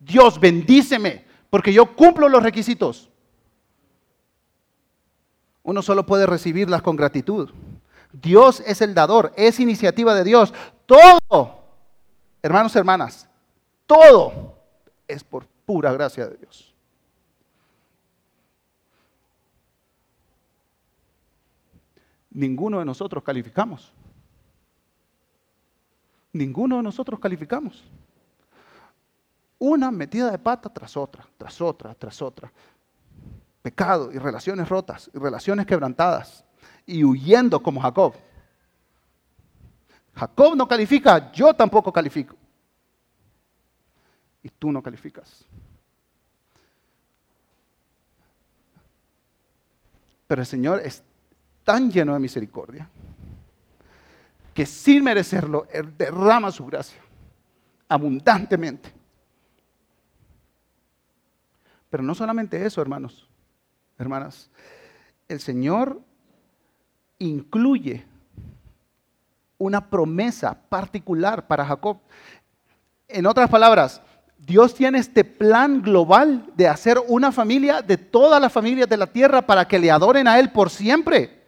[0.00, 3.11] Dios bendíceme porque yo cumplo los requisitos.
[5.62, 7.50] Uno solo puede recibirlas con gratitud.
[8.12, 10.52] Dios es el dador, es iniciativa de Dios.
[10.86, 11.64] Todo,
[12.42, 13.28] hermanos hermanas,
[13.86, 14.58] todo
[15.06, 16.72] es por pura gracia de Dios.
[22.30, 23.92] Ninguno de nosotros calificamos.
[26.32, 27.84] Ninguno de nosotros calificamos.
[29.58, 32.50] Una metida de pata tras otra, tras otra, tras otra.
[33.62, 36.44] Pecado y relaciones rotas y relaciones quebrantadas
[36.84, 38.14] y huyendo como Jacob.
[40.14, 42.36] Jacob no califica, yo tampoco califico.
[44.42, 45.46] Y tú no calificas.
[50.26, 51.02] Pero el Señor es
[51.62, 52.88] tan lleno de misericordia
[54.52, 57.00] que sin merecerlo, Él derrama su gracia
[57.88, 58.92] abundantemente.
[61.88, 63.28] Pero no solamente eso, hermanos,
[63.98, 64.50] hermanas.
[65.28, 66.00] El Señor
[67.18, 68.04] incluye
[69.58, 71.98] una promesa particular para Jacob.
[73.08, 74.02] En otras palabras,
[74.38, 79.06] Dios tiene este plan global de hacer una familia de todas las familias de la
[79.06, 81.42] tierra para que le adoren a Él por siempre.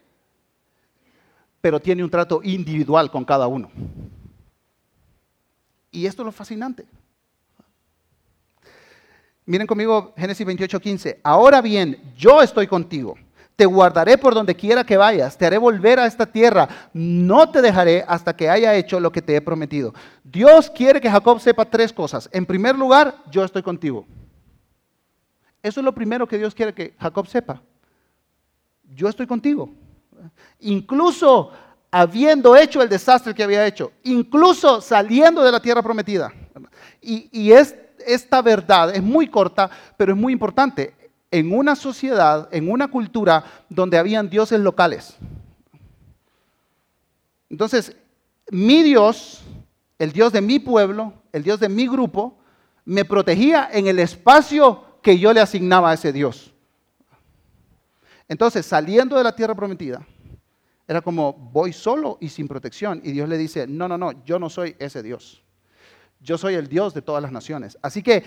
[1.61, 3.71] Pero tiene un trato individual con cada uno.
[5.91, 6.87] Y esto es lo fascinante.
[9.47, 11.21] Miren conmigo Génesis 28, 15.
[11.23, 13.17] Ahora bien, yo estoy contigo
[13.57, 17.63] te guardaré por donde quiera que vayas, te haré volver a esta tierra, no te
[17.63, 19.95] dejaré hasta que haya hecho lo que te he prometido.
[20.25, 22.29] Dios quiere que Jacob sepa tres cosas.
[22.33, 24.07] En primer lugar, yo estoy contigo.
[25.63, 27.63] Eso es lo primero que Dios quiere que Jacob sepa.
[28.93, 29.71] Yo estoy contigo.
[30.61, 31.53] Incluso
[31.91, 36.33] habiendo hecho el desastre que había hecho, incluso saliendo de la tierra prometida.
[37.01, 40.95] Y, y es, esta verdad es muy corta, pero es muy importante
[41.31, 45.17] en una sociedad, en una cultura donde habían dioses locales.
[47.51, 47.97] Entonces,
[48.51, 49.43] mi Dios,
[49.99, 52.39] el Dios de mi pueblo, el Dios de mi grupo,
[52.85, 56.53] me protegía en el espacio que yo le asignaba a ese Dios.
[58.29, 60.07] Entonces, saliendo de la tierra prometida,
[60.89, 63.01] era como voy solo y sin protección.
[63.05, 65.44] Y Dios le dice, no, no, no, yo no soy ese Dios.
[66.25, 67.77] Yo soy el Dios de todas las naciones.
[67.83, 68.25] Así que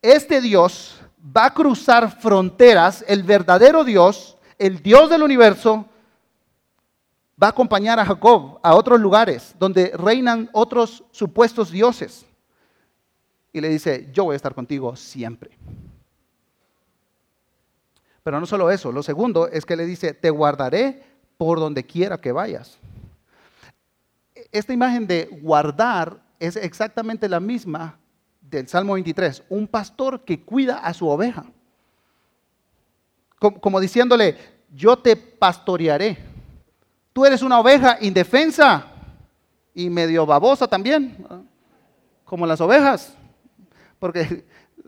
[0.00, 5.86] este Dios va a cruzar fronteras, el verdadero Dios, el Dios del universo,
[7.40, 12.24] va a acompañar a Jacob a otros lugares donde reinan otros supuestos dioses.
[13.52, 15.50] Y le dice, yo voy a estar contigo siempre.
[18.22, 21.02] Pero no solo eso, lo segundo es que le dice, te guardaré
[21.36, 22.78] por donde quiera que vayas.
[24.50, 28.00] Esta imagen de guardar es exactamente la misma
[28.40, 31.44] del Salmo 23, un pastor que cuida a su oveja.
[33.38, 34.36] Como, diciéndole,
[34.74, 36.18] yo te pastorearé.
[37.12, 38.86] Tú eres una oveja indefensa
[39.72, 41.16] y medio babosa también,
[42.24, 43.14] como las ovejas.
[44.00, 44.44] Porque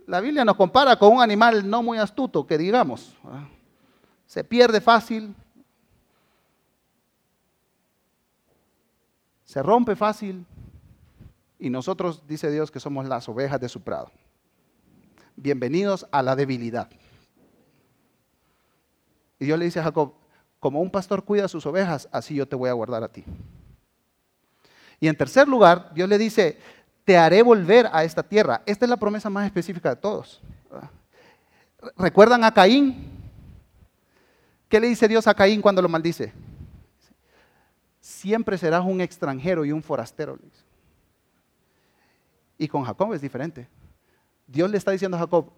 [0.08, 3.16] la Biblia nos compara con un animal no muy astuto, que digamos.
[4.26, 5.32] Se pierde fácil,
[9.44, 10.44] se rompe fácil,
[11.64, 14.10] y nosotros, dice Dios, que somos las ovejas de su prado.
[15.34, 16.90] Bienvenidos a la debilidad.
[19.38, 20.12] Y Dios le dice a Jacob,
[20.60, 23.24] como un pastor cuida sus ovejas, así yo te voy a guardar a ti.
[25.00, 26.58] Y en tercer lugar, Dios le dice,
[27.02, 28.60] te haré volver a esta tierra.
[28.66, 30.42] Esta es la promesa más específica de todos.
[31.96, 33.10] ¿Recuerdan a Caín?
[34.68, 36.30] ¿Qué le dice Dios a Caín cuando lo maldice?
[38.00, 40.38] Siempre serás un extranjero y un forastero.
[42.58, 43.68] Y con Jacob es diferente.
[44.46, 45.50] Dios le está diciendo a Jacob,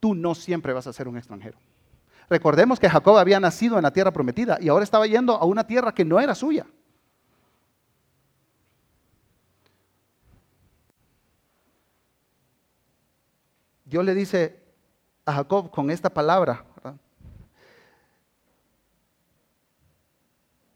[0.00, 1.58] tú no siempre vas a ser un extranjero.
[2.28, 5.66] Recordemos que Jacob había nacido en la tierra prometida y ahora estaba yendo a una
[5.66, 6.66] tierra que no era suya.
[13.84, 14.62] Dios le dice
[15.26, 16.64] a Jacob con esta palabra,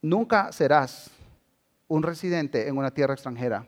[0.02, 1.10] nunca serás
[1.86, 3.64] un residente en una tierra extranjera,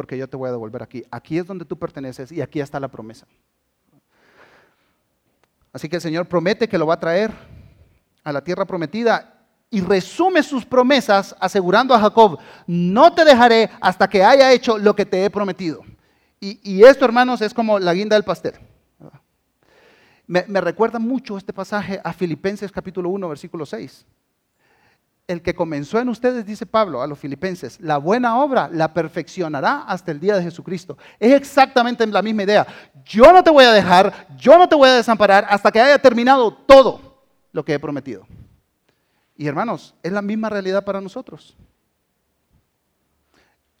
[0.00, 1.04] porque yo te voy a devolver aquí.
[1.10, 3.26] Aquí es donde tú perteneces y aquí está la promesa.
[5.74, 7.30] Así que el Señor promete que lo va a traer
[8.24, 14.08] a la tierra prometida y resume sus promesas asegurando a Jacob, no te dejaré hasta
[14.08, 15.82] que haya hecho lo que te he prometido.
[16.40, 18.54] Y, esto, hermanos, es como la guinda del pastel.
[20.26, 24.06] Me, me recuerda mucho este pasaje a Filipenses capítulo 1, versículo 6
[25.30, 29.82] el que comenzó en ustedes, dice Pablo a los filipenses, la buena obra la perfeccionará
[29.82, 30.98] hasta el día de Jesucristo.
[31.20, 32.66] Es exactamente la misma idea.
[33.04, 36.02] Yo no te voy a dejar, yo no te voy a desamparar hasta que haya
[36.02, 38.26] terminado todo lo que he prometido.
[39.36, 41.56] Y hermanos, es la misma realidad para nosotros.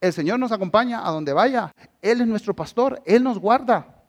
[0.00, 1.74] El Señor nos acompaña a donde vaya.
[2.00, 4.04] Él es nuestro pastor, Él nos guarda.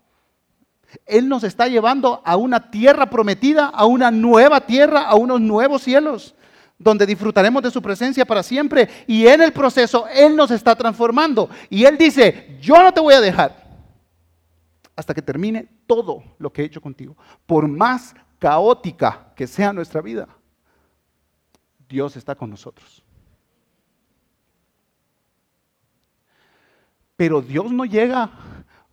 [1.08, 5.82] Él nos está llevando a una tierra prometida, a una nueva tierra, a unos nuevos
[5.82, 6.36] cielos
[6.84, 8.90] donde disfrutaremos de su presencia para siempre.
[9.08, 11.50] Y en el proceso Él nos está transformando.
[11.70, 13.62] Y Él dice, yo no te voy a dejar
[14.96, 17.16] hasta que termine todo lo que he hecho contigo.
[17.46, 20.28] Por más caótica que sea nuestra vida,
[21.88, 23.04] Dios está con nosotros.
[27.16, 28.32] Pero Dios no llega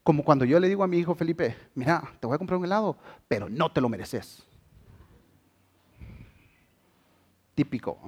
[0.02, 2.64] como cuando yo le digo a mi hijo Felipe, mira, te voy a comprar un
[2.64, 2.96] helado,
[3.26, 4.47] pero no te lo mereces.
[7.58, 7.98] Típico.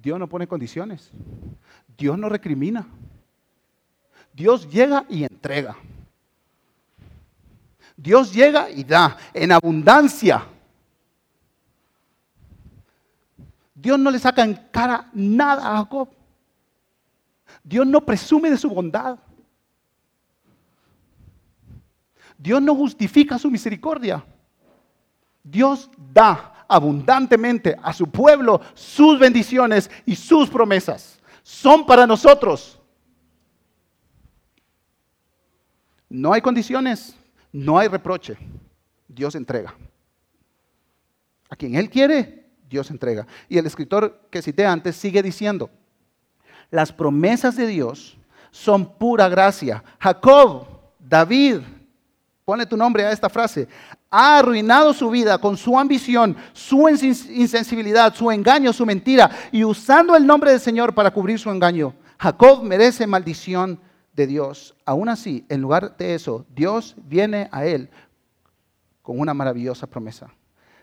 [0.00, 1.10] Dios no pone condiciones.
[1.98, 2.86] Dios no recrimina.
[4.32, 5.76] Dios llega y entrega.
[7.96, 10.46] Dios llega y da en abundancia.
[13.74, 16.08] Dios no le saca en cara nada a Jacob.
[17.64, 19.18] Dios no presume de su bondad.
[22.38, 24.24] Dios no justifica su misericordia.
[25.46, 31.20] Dios da abundantemente a su pueblo sus bendiciones y sus promesas.
[31.42, 32.80] Son para nosotros.
[36.08, 37.16] No hay condiciones,
[37.52, 38.36] no hay reproche.
[39.06, 39.74] Dios entrega.
[41.48, 43.26] A quien Él quiere, Dios entrega.
[43.48, 45.70] Y el escritor que cité antes sigue diciendo,
[46.70, 48.18] las promesas de Dios
[48.50, 49.84] son pura gracia.
[50.00, 50.66] Jacob,
[50.98, 51.60] David,
[52.46, 53.66] pone tu nombre a esta frase,
[54.08, 60.14] ha arruinado su vida con su ambición, su insensibilidad, su engaño, su mentira, y usando
[60.14, 61.92] el nombre del Señor para cubrir su engaño.
[62.20, 63.80] Jacob merece maldición
[64.12, 64.76] de Dios.
[64.84, 67.90] Aún así, en lugar de eso, Dios viene a él
[69.02, 70.30] con una maravillosa promesa,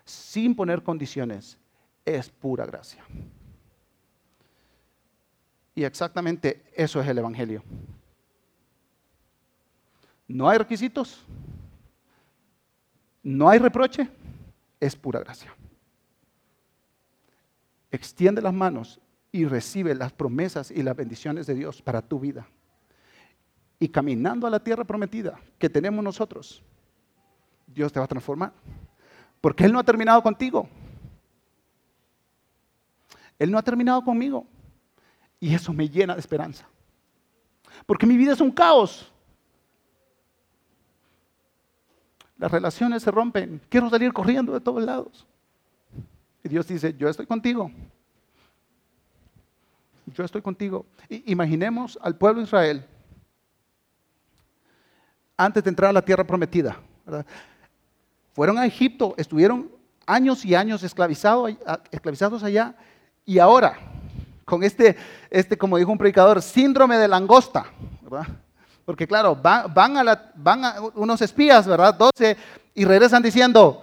[0.04, 1.56] sin poner condiciones.
[2.04, 3.02] Es pura gracia.
[5.74, 7.62] Y exactamente eso es el Evangelio.
[10.28, 11.24] No hay requisitos,
[13.24, 14.08] no hay reproche,
[14.78, 15.52] es pura gracia.
[17.90, 19.00] Extiende las manos
[19.32, 22.46] y recibe las promesas y las bendiciones de Dios para tu vida.
[23.80, 26.62] Y caminando a la tierra prometida que tenemos nosotros,
[27.66, 28.52] Dios te va a transformar.
[29.40, 30.68] Porque Él no ha terminado contigo.
[33.38, 34.46] Él no ha terminado conmigo.
[35.40, 36.68] Y eso me llena de esperanza.
[37.86, 39.10] Porque mi vida es un caos.
[42.38, 43.60] Las relaciones se rompen.
[43.68, 45.26] Quiero salir corriendo de todos lados.
[46.42, 47.70] Y Dios dice, yo estoy contigo.
[50.06, 50.86] Yo estoy contigo.
[51.08, 52.86] imaginemos al pueblo de Israel
[55.36, 56.76] antes de entrar a la tierra prometida.
[58.34, 59.70] Fueron a Egipto, estuvieron
[60.06, 61.52] años y años esclavizados,
[61.90, 62.74] esclavizados allá.
[63.24, 63.78] Y ahora,
[64.44, 64.96] con este,
[65.30, 67.66] este, como dijo un predicador, síndrome de langosta,
[68.02, 68.26] ¿verdad?
[68.84, 71.94] Porque claro, van, a, unos espías, ¿verdad?
[71.94, 72.36] 12,
[72.74, 73.82] y regresan diciendo,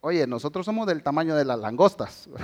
[0.00, 2.28] oye, nosotros somos del tamaño de las langostas.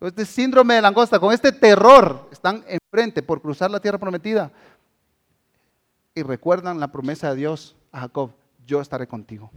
[0.00, 4.52] Este síndrome de langosta, con este terror, están enfrente por cruzar la tierra prometida.
[6.14, 8.30] Y recuerdan la promesa de Dios a Jacob,
[8.64, 9.50] yo estaré contigo.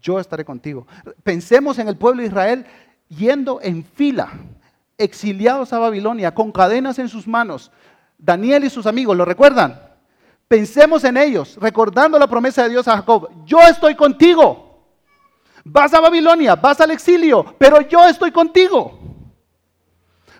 [0.00, 0.88] yo estaré contigo.
[1.22, 2.66] Pensemos en el pueblo de Israel
[3.08, 4.32] yendo en fila,
[4.98, 7.70] exiliados a Babilonia, con cadenas en sus manos.
[8.18, 9.80] Daniel y sus amigos, ¿lo recuerdan?
[10.48, 13.28] Pensemos en ellos, recordando la promesa de Dios a Jacob.
[13.44, 14.64] Yo estoy contigo.
[15.64, 18.98] Vas a Babilonia, vas al exilio, pero yo estoy contigo.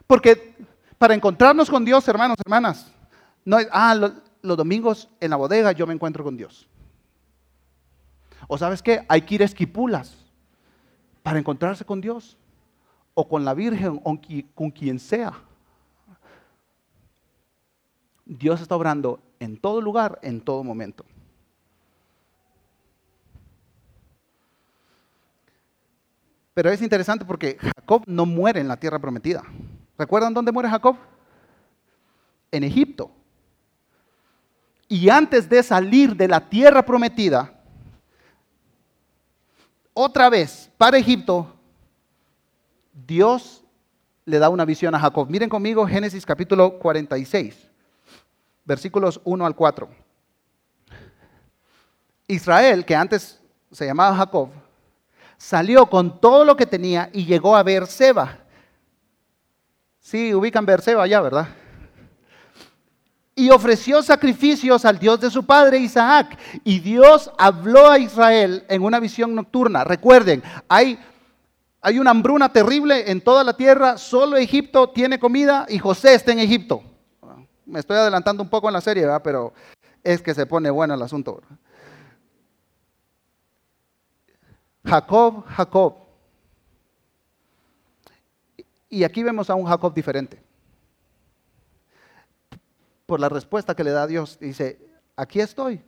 [0.06, 0.54] Porque
[0.98, 2.92] para encontrarnos con Dios, hermanos, hermanas,
[3.44, 3.94] no es, ah,
[4.42, 6.68] los domingos en la bodega yo me encuentro con Dios.
[8.46, 10.16] O sabes qué, hay que ir a Esquipulas
[11.22, 12.36] para encontrarse con Dios
[13.14, 14.18] o con la Virgen o
[14.54, 15.32] con quien sea.
[18.26, 21.04] Dios está obrando en todo lugar, en todo momento.
[26.54, 29.42] Pero es interesante porque Jacob no muere en la tierra prometida.
[29.98, 30.96] ¿Recuerdan dónde muere Jacob?
[32.52, 33.10] En Egipto.
[34.88, 37.52] Y antes de salir de la tierra prometida,
[39.92, 41.52] otra vez para Egipto,
[43.06, 43.64] Dios
[44.24, 45.28] le da una visión a Jacob.
[45.28, 47.70] Miren conmigo Génesis capítulo 46,
[48.64, 49.88] versículos 1 al 4.
[52.26, 53.40] Israel, que antes
[53.70, 54.48] se llamaba Jacob,
[55.36, 58.38] salió con todo lo que tenía y llegó a Beerseba.
[60.00, 61.48] Sí, ubican Beerseba allá, ¿verdad?
[63.36, 66.38] y ofreció sacrificios al Dios de su padre Isaac.
[66.62, 69.84] Y Dios habló a Israel en una visión nocturna.
[69.84, 70.98] Recuerden, hay,
[71.80, 76.32] hay una hambruna terrible en toda la tierra, solo Egipto tiene comida y José está
[76.32, 76.82] en Egipto.
[77.66, 79.22] Me estoy adelantando un poco en la serie, ¿verdad?
[79.22, 79.52] pero
[80.02, 81.42] es que se pone bueno el asunto.
[84.84, 85.96] Jacob, Jacob.
[88.90, 90.42] Y aquí vemos a un Jacob diferente
[93.06, 94.38] por la respuesta que le da Dios.
[94.38, 94.78] Dice,
[95.16, 95.82] aquí estoy.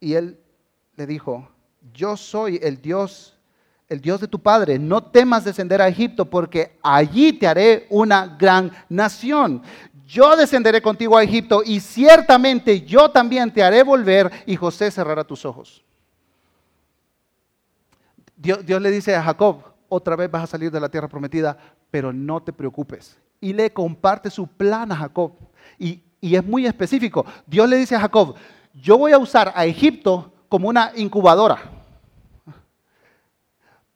[0.00, 0.40] Y él
[0.96, 1.48] le dijo,
[1.92, 3.35] yo soy el Dios,
[3.88, 4.78] el Dios de tu padre.
[4.78, 9.62] No temas descender a Egipto porque allí te haré una gran nación.
[10.06, 15.24] Yo descenderé contigo a Egipto y ciertamente yo también te haré volver y José cerrará
[15.24, 15.82] tus ojos.
[18.36, 21.56] Dios, le dice a Jacob, otra vez vas a salir de la tierra prometida,
[21.90, 25.32] pero no te preocupes y le comparte su plan a Jacob.
[25.78, 27.24] Y, es muy específico.
[27.46, 28.34] Dios le dice a Jacob,
[28.74, 31.75] yo voy a usar a Egipto como una incubadora.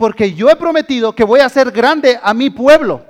[0.01, 3.05] Porque yo he prometido que voy a hacer grande a mi pueblo.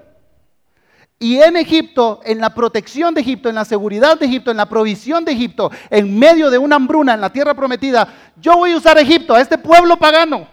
[1.21, 4.69] Y en Egipto, en la protección de Egipto, en la seguridad de Egipto, en la
[4.69, 8.77] provisión de Egipto, en medio de una hambruna en la tierra prometida, yo voy a
[8.77, 10.49] usar a Egipto, a este pueblo pagano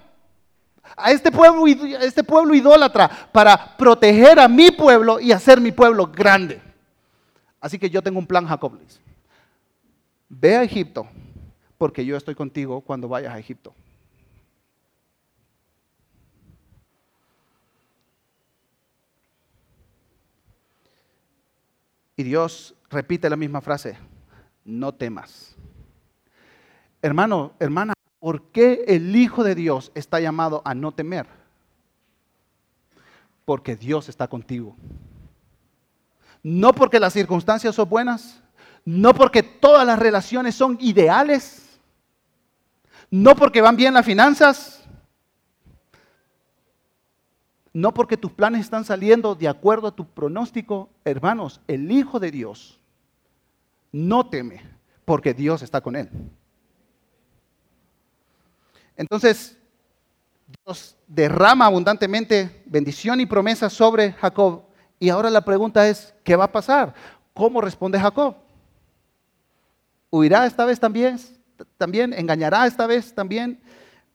[0.96, 6.08] a este pueblo, este pueblo idólatra para proteger a mi pueblo y hacer mi pueblo
[6.08, 6.60] grande.
[7.60, 8.80] Así que yo tengo un plan, Jacob.
[10.30, 11.08] Ve a Egipto,
[11.78, 13.74] porque yo estoy contigo cuando vayas a Egipto.
[22.18, 23.98] Y Dios repite la misma frase,
[24.66, 25.56] no temas.
[27.02, 31.28] Hermano, hermana, ¿Por qué el Hijo de Dios está llamado a no temer?
[33.46, 34.76] Porque Dios está contigo.
[36.44, 38.42] No porque las circunstancias son buenas,
[38.84, 41.80] no porque todas las relaciones son ideales,
[43.10, 44.77] no porque van bien las finanzas,
[47.78, 50.90] no porque tus planes están saliendo de acuerdo a tu pronóstico.
[51.06, 52.80] Hermanos, el Hijo de Dios
[53.92, 54.64] no teme
[55.06, 56.10] porque Dios está con él.
[58.96, 59.60] Entonces,
[60.66, 64.64] Dios derrama abundantemente bendición y promesa sobre Jacob.
[64.98, 66.96] Y ahora la pregunta es, ¿qué va a pasar?
[67.36, 68.38] ¿Cómo responde Jacob?
[70.10, 71.20] ¿Huirá esta vez también?
[71.78, 72.12] ¿También?
[72.12, 73.62] ¿Engañará esta vez también?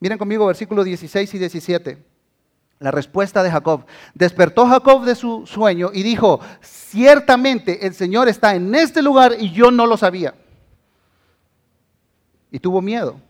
[0.00, 2.11] Miren conmigo versículos 16 y 17.
[2.82, 3.86] La respuesta de Jacob.
[4.12, 9.52] Despertó Jacob de su sueño y dijo, ciertamente el Señor está en este lugar y
[9.52, 10.34] yo no lo sabía.
[12.50, 13.20] Y tuvo miedo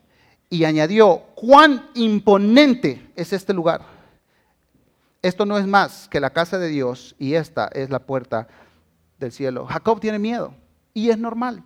[0.49, 3.83] y añadió, cuán imponente es este lugar.
[5.21, 8.49] Esto no es más que la casa de Dios y esta es la puerta
[9.19, 9.67] del cielo.
[9.67, 10.55] Jacob tiene miedo
[10.95, 11.63] y es normal.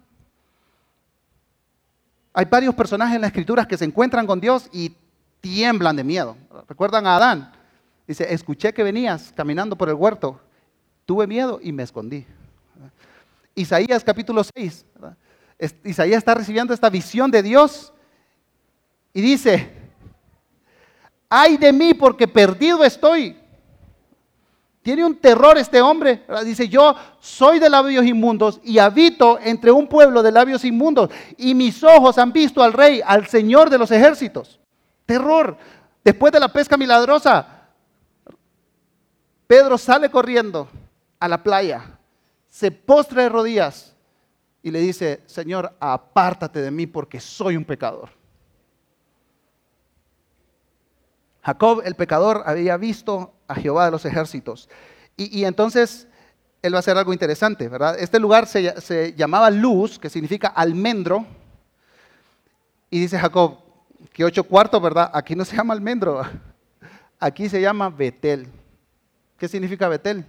[2.32, 4.94] Hay varios personajes en las escrituras que se encuentran con Dios y
[5.40, 6.36] tiemblan de miedo.
[6.68, 7.55] ¿Recuerdan a Adán?
[8.06, 10.40] Dice, escuché que venías caminando por el huerto,
[11.04, 12.24] tuve miedo y me escondí.
[13.54, 14.86] Isaías capítulo 6.
[15.84, 17.92] Isaías está recibiendo esta visión de Dios
[19.12, 19.72] y dice,
[21.28, 23.36] ay de mí porque perdido estoy.
[24.82, 26.22] Tiene un terror este hombre.
[26.44, 31.10] Dice, yo soy de labios inmundos y habito entre un pueblo de labios inmundos.
[31.36, 34.60] Y mis ojos han visto al rey, al Señor de los ejércitos.
[35.04, 35.56] Terror.
[36.04, 37.55] Después de la pesca milagrosa,
[39.46, 40.68] Pedro sale corriendo
[41.20, 41.98] a la playa,
[42.48, 43.94] se postra de rodillas
[44.62, 48.10] y le dice, Señor, apártate de mí porque soy un pecador.
[51.42, 54.68] Jacob, el pecador, había visto a Jehová de los ejércitos.
[55.16, 56.08] Y, entonces
[56.60, 57.96] él va a hacer algo interesante, ¿verdad?
[57.98, 61.24] Este lugar se, se, llamaba Luz, que significa almendro.
[62.90, 63.58] Y dice Jacob,
[64.12, 65.10] que ocho cuartos, ¿verdad?
[65.14, 66.22] Aquí no se llama almendro,
[67.20, 68.48] aquí se llama Betel.
[69.38, 70.24] ¿Qué significa Betel?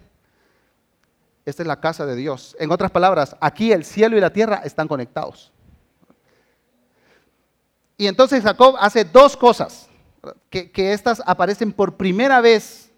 [1.45, 2.57] Esta es la casa de Dios.
[2.59, 5.53] En otras palabras, aquí el cielo y la tierra están conectados.
[7.95, 9.87] Y entonces Jacob hace dos cosas,
[10.49, 12.91] que, estas aparecen por primera vez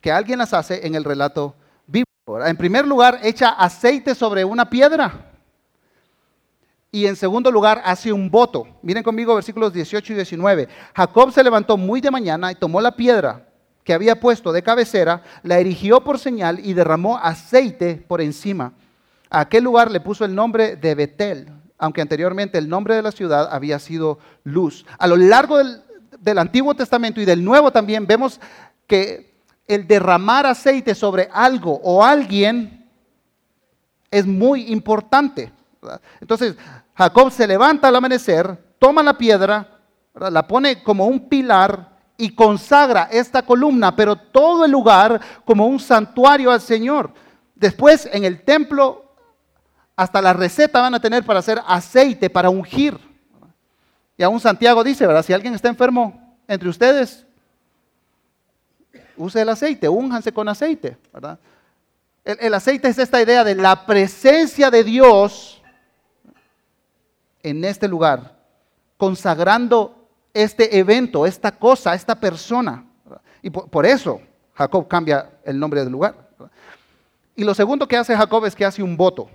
[0.00, 1.54] que alguien las hace en el relato
[1.86, 2.44] bíblico.
[2.44, 5.30] En primer lugar, echa aceite sobre una piedra.
[6.90, 8.66] Y en segundo lugar, hace un voto.
[8.80, 10.68] Miren conmigo versículos 18 y 19.
[10.94, 13.51] Jacob se levantó muy de mañana y tomó la piedra
[13.84, 18.72] que había puesto de cabecera, la erigió por señal y derramó aceite por encima.
[19.30, 23.12] A aquel lugar le puso el nombre de Betel, aunque anteriormente el nombre de la
[23.12, 24.84] ciudad había sido Luz.
[24.98, 25.82] A lo largo del,
[26.20, 28.40] del Antiguo Testamento y del Nuevo también vemos
[28.86, 29.32] que
[29.66, 32.88] el derramar aceite sobre algo o alguien
[34.10, 35.52] es muy importante.
[36.20, 36.54] Entonces,
[36.94, 39.80] Jacob se levanta al amanecer, toma la piedra,
[40.14, 45.80] la pone como un pilar y consagra esta columna, pero todo el lugar como un
[45.80, 47.12] santuario al Señor.
[47.54, 49.04] Después en el templo,
[49.96, 52.98] hasta la receta van a tener para hacer aceite, para ungir.
[54.16, 55.24] Y aún Santiago dice, ¿verdad?
[55.24, 57.26] Si alguien está enfermo entre ustedes,
[59.16, 60.96] use el aceite, únjanse con aceite.
[62.24, 65.62] El, el aceite es esta idea de la presencia de Dios
[67.42, 68.36] en este lugar,
[68.96, 70.01] consagrando
[70.34, 72.84] este evento, esta cosa, esta persona.
[73.42, 74.20] Y por, eso
[74.54, 76.14] Jacob cambia el nombre del lugar.
[77.34, 79.28] Y lo segundo que hace Jacob es que hace un voto.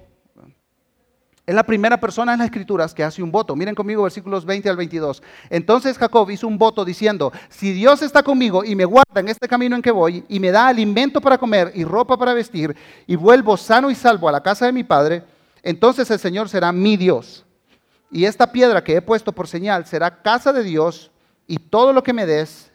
[1.45, 3.55] Es la primera persona en las escrituras que hace un voto.
[3.55, 5.23] Miren conmigo versículos 20 al 22.
[5.49, 9.47] Entonces Jacob hizo un voto diciendo, si Dios está conmigo y me guarda en este
[9.47, 12.75] camino en que voy y me da alimento para comer y ropa para vestir
[13.07, 15.23] y vuelvo sano y salvo a la casa de mi padre,
[15.63, 17.46] entonces el Señor será mi Dios
[18.11, 21.11] y esta piedra que he puesto por señal será casa de Dios
[21.45, 22.71] y todo lo que me des,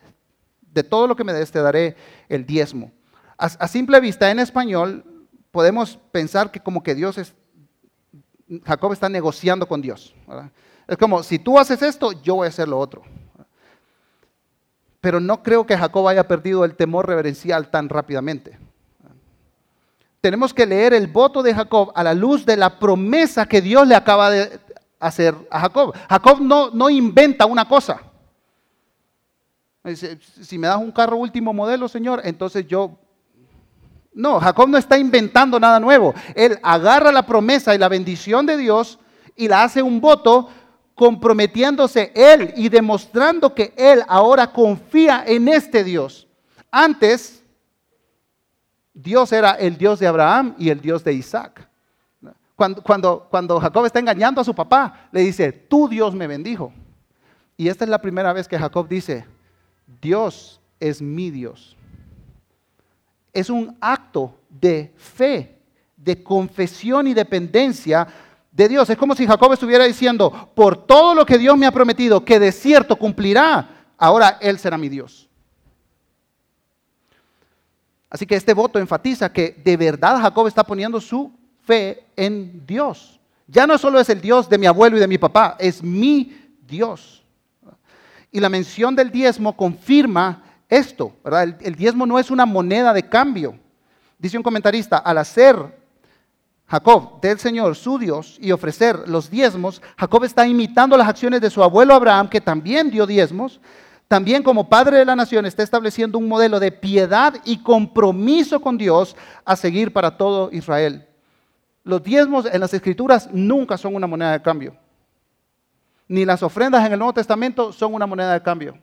[0.60, 1.96] de todo lo que me des te daré
[2.28, 2.92] el diezmo.
[3.38, 5.04] A, simple vista en español
[5.50, 7.34] podemos pensar que como que Dios es,
[8.64, 10.14] Jacob está negociando con Dios.
[10.86, 13.02] Es como, si tú haces esto, yo voy a hacer lo otro.
[15.00, 18.58] Pero no creo que Jacob haya perdido el temor reverencial tan rápidamente.
[20.20, 23.88] Tenemos que leer el voto de Jacob a la luz de la promesa que Dios
[23.88, 24.60] le acaba de,
[25.02, 25.94] hacer a Jacob.
[26.08, 28.00] Jacob no, no inventa una cosa.
[30.42, 32.98] Si me das un carro último modelo, Señor, entonces yo...
[34.14, 36.14] No, Jacob no está inventando nada nuevo.
[36.34, 38.98] Él agarra la promesa y la bendición de Dios
[39.34, 40.48] y la hace un voto
[40.94, 46.28] comprometiéndose él y demostrando que él ahora confía en este Dios.
[46.70, 47.42] Antes,
[48.92, 51.68] Dios era el Dios de Abraham y el Dios de Isaac.
[52.82, 56.72] Cuando, Jacob está engañando a su papá, le dice, tú Dios me bendijo.
[57.56, 59.24] Y esta es la primera vez que Jacob dice,
[60.00, 61.76] Dios es mi Dios.
[63.32, 65.58] Es un acto de fe,
[65.96, 68.06] de confesión y dependencia
[68.50, 68.88] de Dios.
[68.90, 72.38] Es como si Jacob estuviera diciendo, por todo lo que Dios me ha prometido, que
[72.38, 75.28] de cierto cumplirá, ahora Él será mi Dios.
[78.08, 81.32] Así que este voto enfatiza que de verdad Jacob está poniendo su
[81.64, 83.20] fe en Dios.
[83.46, 86.36] Ya no solo es el Dios de mi abuelo y de mi papá, es mi
[86.66, 87.22] Dios.
[88.30, 91.56] Y la mención del diezmo confirma esto, ¿verdad?
[91.60, 93.58] El, diezmo no es una moneda de cambio.
[94.18, 95.82] Dice un comentarista, al hacer
[96.66, 101.50] Jacob del Señor su Dios y ofrecer los diezmos, Jacob está imitando las acciones de
[101.50, 103.60] su abuelo Abraham, que también dio diezmos.
[104.08, 108.78] También como padre de la nación está estableciendo un modelo de piedad y compromiso con
[108.78, 111.06] Dios a seguir para todo Israel.
[111.84, 114.76] Los diezmos en las escrituras nunca son una moneda de cambio.
[116.08, 118.78] Ni las ofrendas en el Nuevo Testamento son una moneda de cambio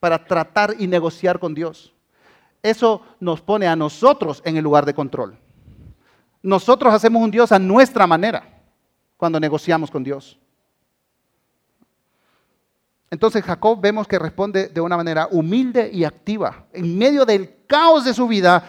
[0.00, 1.92] para tratar y negociar con Dios.
[2.62, 5.38] Eso nos pone a nosotros en el lugar de control.
[6.42, 8.62] Nosotros hacemos un Dios a nuestra manera
[9.16, 10.38] cuando negociamos con Dios.
[13.10, 16.66] Entonces Jacob vemos que responde de una manera humilde y activa.
[16.72, 18.64] En medio del caos de su vida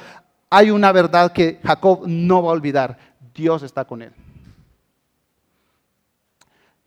[0.49, 2.97] hay una verdad que Jacob no va a olvidar.
[3.33, 4.13] Dios está con él.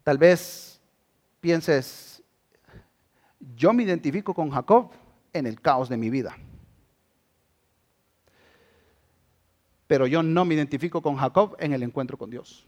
[0.03, 0.81] Tal vez
[1.41, 2.23] pienses,
[3.57, 4.91] yo me identifico con Jacob
[5.33, 6.37] en el caos de mi vida.
[9.87, 12.67] Pero yo no me identifico con Jacob en el encuentro con Dios.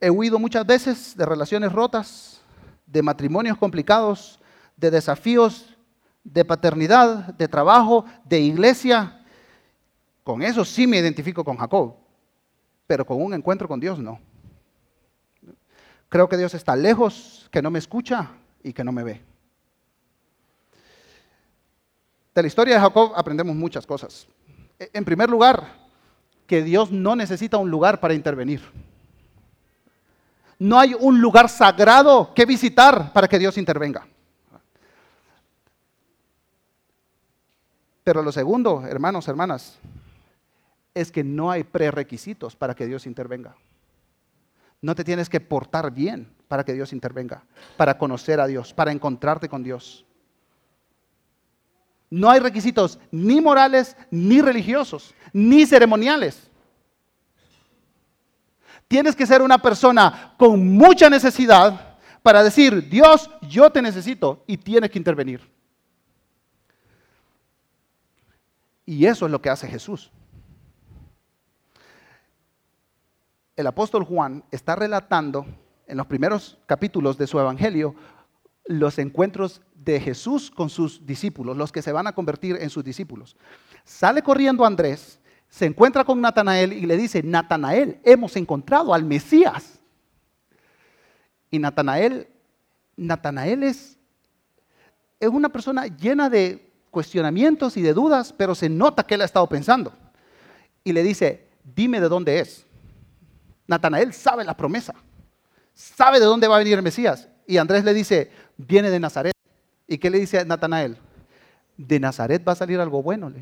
[0.00, 2.42] He huido muchas veces de relaciones rotas,
[2.86, 4.40] de matrimonios complicados,
[4.76, 5.76] de desafíos
[6.26, 9.15] de paternidad, de trabajo, de iglesia.
[10.26, 11.94] Con eso sí me identifico con Jacob,
[12.84, 14.18] pero con un encuentro con Dios no.
[16.08, 18.32] Creo que Dios está lejos, que no me escucha
[18.64, 19.22] y que no me ve.
[22.34, 24.26] De la historia de Jacob aprendemos muchas cosas.
[24.80, 25.64] En primer lugar,
[26.48, 28.62] que Dios no necesita un lugar para intervenir.
[30.58, 34.04] No hay un lugar sagrado que visitar para que Dios intervenga.
[38.02, 39.78] Pero lo segundo, hermanos, hermanas,
[40.96, 43.54] es que no hay prerequisitos para que Dios intervenga.
[44.80, 47.44] No te tienes que portar bien para que Dios intervenga,
[47.76, 50.06] para conocer a Dios, para encontrarte con Dios.
[52.08, 56.50] No hay requisitos ni morales, ni religiosos, ni ceremoniales.
[58.88, 64.56] Tienes que ser una persona con mucha necesidad para decir, Dios, yo te necesito y
[64.56, 65.42] tienes que intervenir.
[68.86, 70.10] Y eso es lo que hace Jesús.
[73.56, 75.46] El apóstol Juan está relatando
[75.86, 77.94] en los primeros capítulos de su evangelio
[78.66, 82.84] los encuentros de Jesús con sus discípulos, los que se van a convertir en sus
[82.84, 83.36] discípulos.
[83.84, 89.80] Sale corriendo Andrés se encuentra con Natanael y le dice, Natanael, hemos encontrado al Mesías.
[91.50, 92.28] Y Natanael,
[92.96, 93.96] Natanael es,
[95.20, 99.26] es una persona llena de cuestionamientos y de dudas, pero se nota que él ha
[99.26, 99.92] estado pensando.
[100.82, 102.65] Y le dice, dime de dónde es.
[103.66, 104.94] Natanael sabe la promesa,
[105.74, 107.28] sabe de dónde va a venir el Mesías.
[107.46, 109.32] Y Andrés le dice, viene de Nazaret.
[109.86, 110.98] ¿Y qué le dice a Natanael?
[111.76, 113.32] De Nazaret va a salir algo bueno.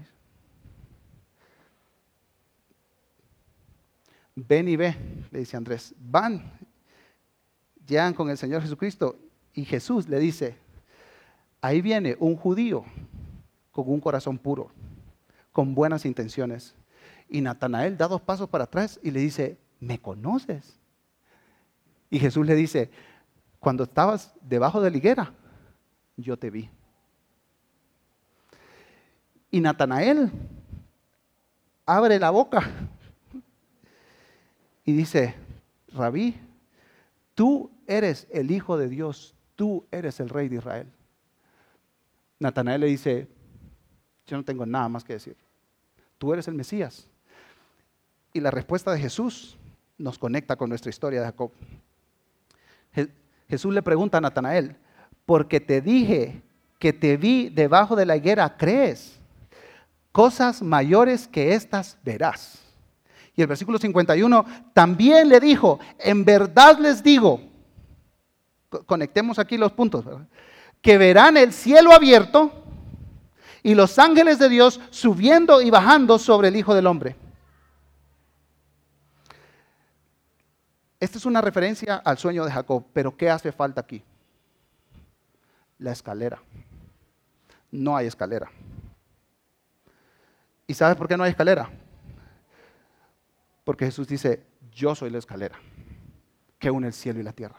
[4.35, 4.97] Ven y ve,
[5.31, 5.95] le dice Andrés.
[5.99, 6.53] Van,
[7.87, 9.18] llegan con el Señor Jesucristo
[9.55, 10.57] y Jesús le dice,
[11.61, 12.85] ahí viene un judío
[13.70, 14.70] con un corazón puro,
[15.53, 16.75] con buenas intenciones.
[17.29, 20.78] Y Natanael da dos pasos para atrás y le dice, ¿me conoces?
[22.11, 22.91] Y Jesús le dice,
[23.61, 25.32] cuando estabas debajo de la higuera,
[26.16, 26.70] yo te vi.
[29.51, 30.30] Y Natanael
[31.87, 32.62] abre la boca
[34.85, 35.35] y dice,
[35.89, 36.37] Rabí,
[37.35, 40.91] tú eres el Hijo de Dios, tú eres el Rey de Israel.
[42.39, 43.28] Natanael le dice,
[44.26, 45.37] yo no tengo nada más que decir,
[46.18, 47.09] tú eres el Mesías.
[48.32, 49.57] Y la respuesta de Jesús
[49.99, 51.51] nos conecta con nuestra historia de Jacob.
[53.49, 54.76] Jesús le pregunta a Natanael,
[55.26, 56.42] porque te dije
[56.78, 59.18] que te vi debajo de la higuera, ¿crees?
[60.12, 62.59] Cosas mayores que estas verás.
[63.36, 67.40] Y el versículo 51 también le dijo, en verdad les digo,
[68.86, 70.05] conectemos aquí los puntos,
[70.80, 72.53] que verán el cielo abierto
[73.62, 77.16] y los ángeles de Dios subiendo y bajando sobre el Hijo del Hombre.
[81.05, 84.02] Esta es una referencia al sueño de Jacob, pero ¿qué hace falta aquí?
[85.76, 86.42] La escalera.
[87.70, 88.50] No hay escalera.
[90.66, 91.68] ¿Y sabes por qué no hay escalera?
[93.64, 95.59] Porque Jesús dice, yo soy la escalera
[96.59, 97.59] que une el cielo y la tierra.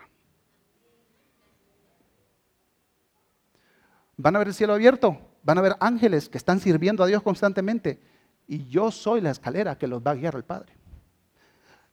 [4.17, 7.21] Van a ver el cielo abierto, van a ver ángeles que están sirviendo a Dios
[7.21, 8.01] constantemente.
[8.47, 10.74] Y yo soy la escalera que los va a guiar al Padre.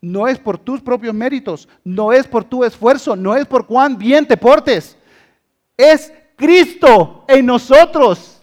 [0.02, 3.96] No es por tus propios méritos, no es por tu esfuerzo, no es por cuán
[3.96, 4.98] bien te portes.
[5.76, 8.42] Es Cristo en nosotros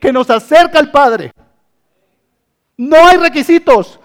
[0.00, 1.32] que nos acerca al Padre.
[2.76, 4.00] No hay requisitos,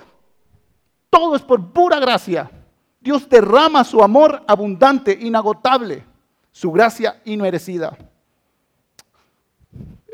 [1.09, 2.49] todo es por pura gracia.
[2.99, 6.05] Dios derrama su amor abundante, inagotable,
[6.51, 7.97] su gracia inmerecida.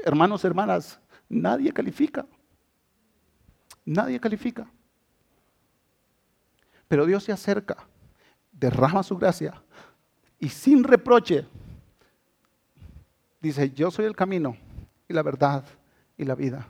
[0.06, 2.26] Hermanos, hermanas, nadie califica.
[3.84, 4.72] Nadie califica.
[6.88, 7.88] Pero Dios se acerca,
[8.52, 9.62] derrama su gracia
[10.40, 11.46] y sin reproche
[13.42, 14.58] dice, yo soy el camino
[15.08, 15.66] y la verdad
[16.18, 16.68] y la vida.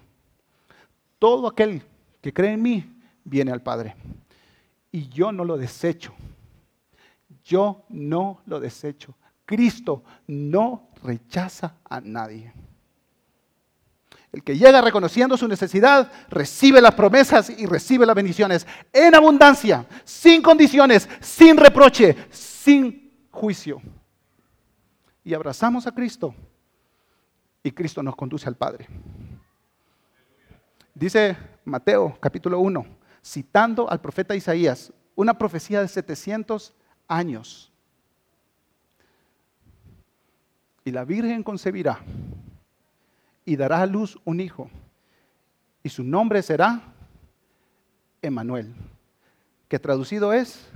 [1.20, 1.82] Todo aquel
[2.22, 3.96] que cree en mí viene al Padre.
[4.92, 6.14] Y yo no lo desecho.
[7.44, 9.16] Yo no lo desecho.
[9.46, 12.54] Cristo no rechaza a nadie.
[14.32, 19.86] El que llega reconociendo su necesidad, recibe las promesas y recibe las bendiciones en abundancia,
[20.04, 23.82] sin condiciones, sin reproche, sin juicio.
[25.24, 26.36] Y abrazamos a Cristo
[27.64, 28.88] y Cristo nos conduce al Padre.
[30.94, 32.86] Dice Mateo capítulo 1,
[33.24, 36.74] citando al profeta Isaías, una profecía de 700
[37.08, 37.72] años.
[40.84, 42.00] Y la Virgen concebirá
[43.48, 44.70] y dará a luz un hijo,
[45.82, 46.82] y su nombre será
[48.22, 48.76] Emanuel,
[49.70, 50.68] que traducido es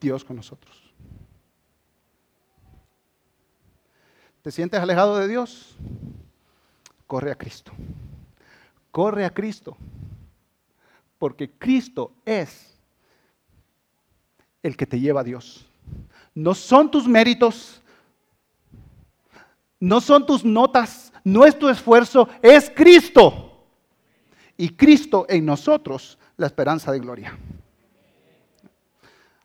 [0.00, 0.92] Dios con nosotros.
[4.42, 5.76] ¿Te sientes alejado de Dios?
[7.06, 7.70] Corre a Cristo.
[8.90, 9.76] Corre a Cristo.
[11.16, 12.76] Porque Cristo es
[14.64, 15.64] el que te lleva a Dios.
[16.34, 17.80] No son tus méritos,
[19.78, 23.64] no son tus notas, no es tu esfuerzo, es Cristo.
[24.56, 27.38] Y Cristo en nosotros, la esperanza de gloria.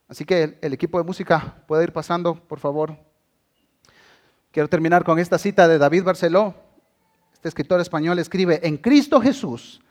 [0.07, 2.97] Así que el, equipo de música puede ir pasando, por favor.
[4.51, 6.55] Quiero terminar con esta cita de David Barceló.
[7.33, 9.81] Este escritor español escribe, en Cristo Jesús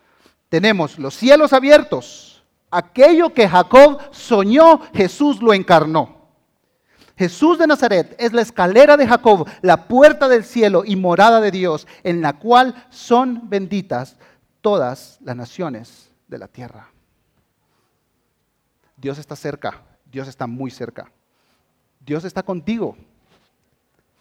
[0.49, 2.43] tenemos los cielos abiertos.
[2.71, 6.16] Aquello que Jacob soñó, Jesús lo encarnó.
[7.17, 11.51] Jesús de Nazaret es la escalera de Jacob, la puerta del cielo y morada de
[11.51, 14.17] Dios, en la cual son benditas
[14.61, 16.91] todas las naciones de la tierra.
[18.97, 21.11] Dios está cerca, Dios está muy cerca.
[22.01, 22.97] Dios está contigo,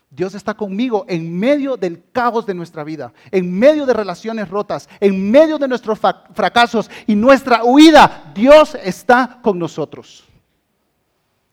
[0.10, 4.90] Dios está conmigo en medio del caos de nuestra vida, en medio de relaciones rotas,
[5.00, 8.32] en medio de nuestros fracasos y nuestra huida.
[8.34, 10.26] Dios está con nosotros.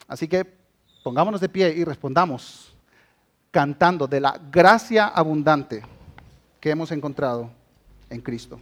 [0.07, 0.61] Así que
[1.03, 2.74] pongámonos de pie y respondamos
[3.50, 5.82] cantando de la gracia abundante
[6.61, 7.50] que hemos encontrado
[8.09, 8.59] en Cristo.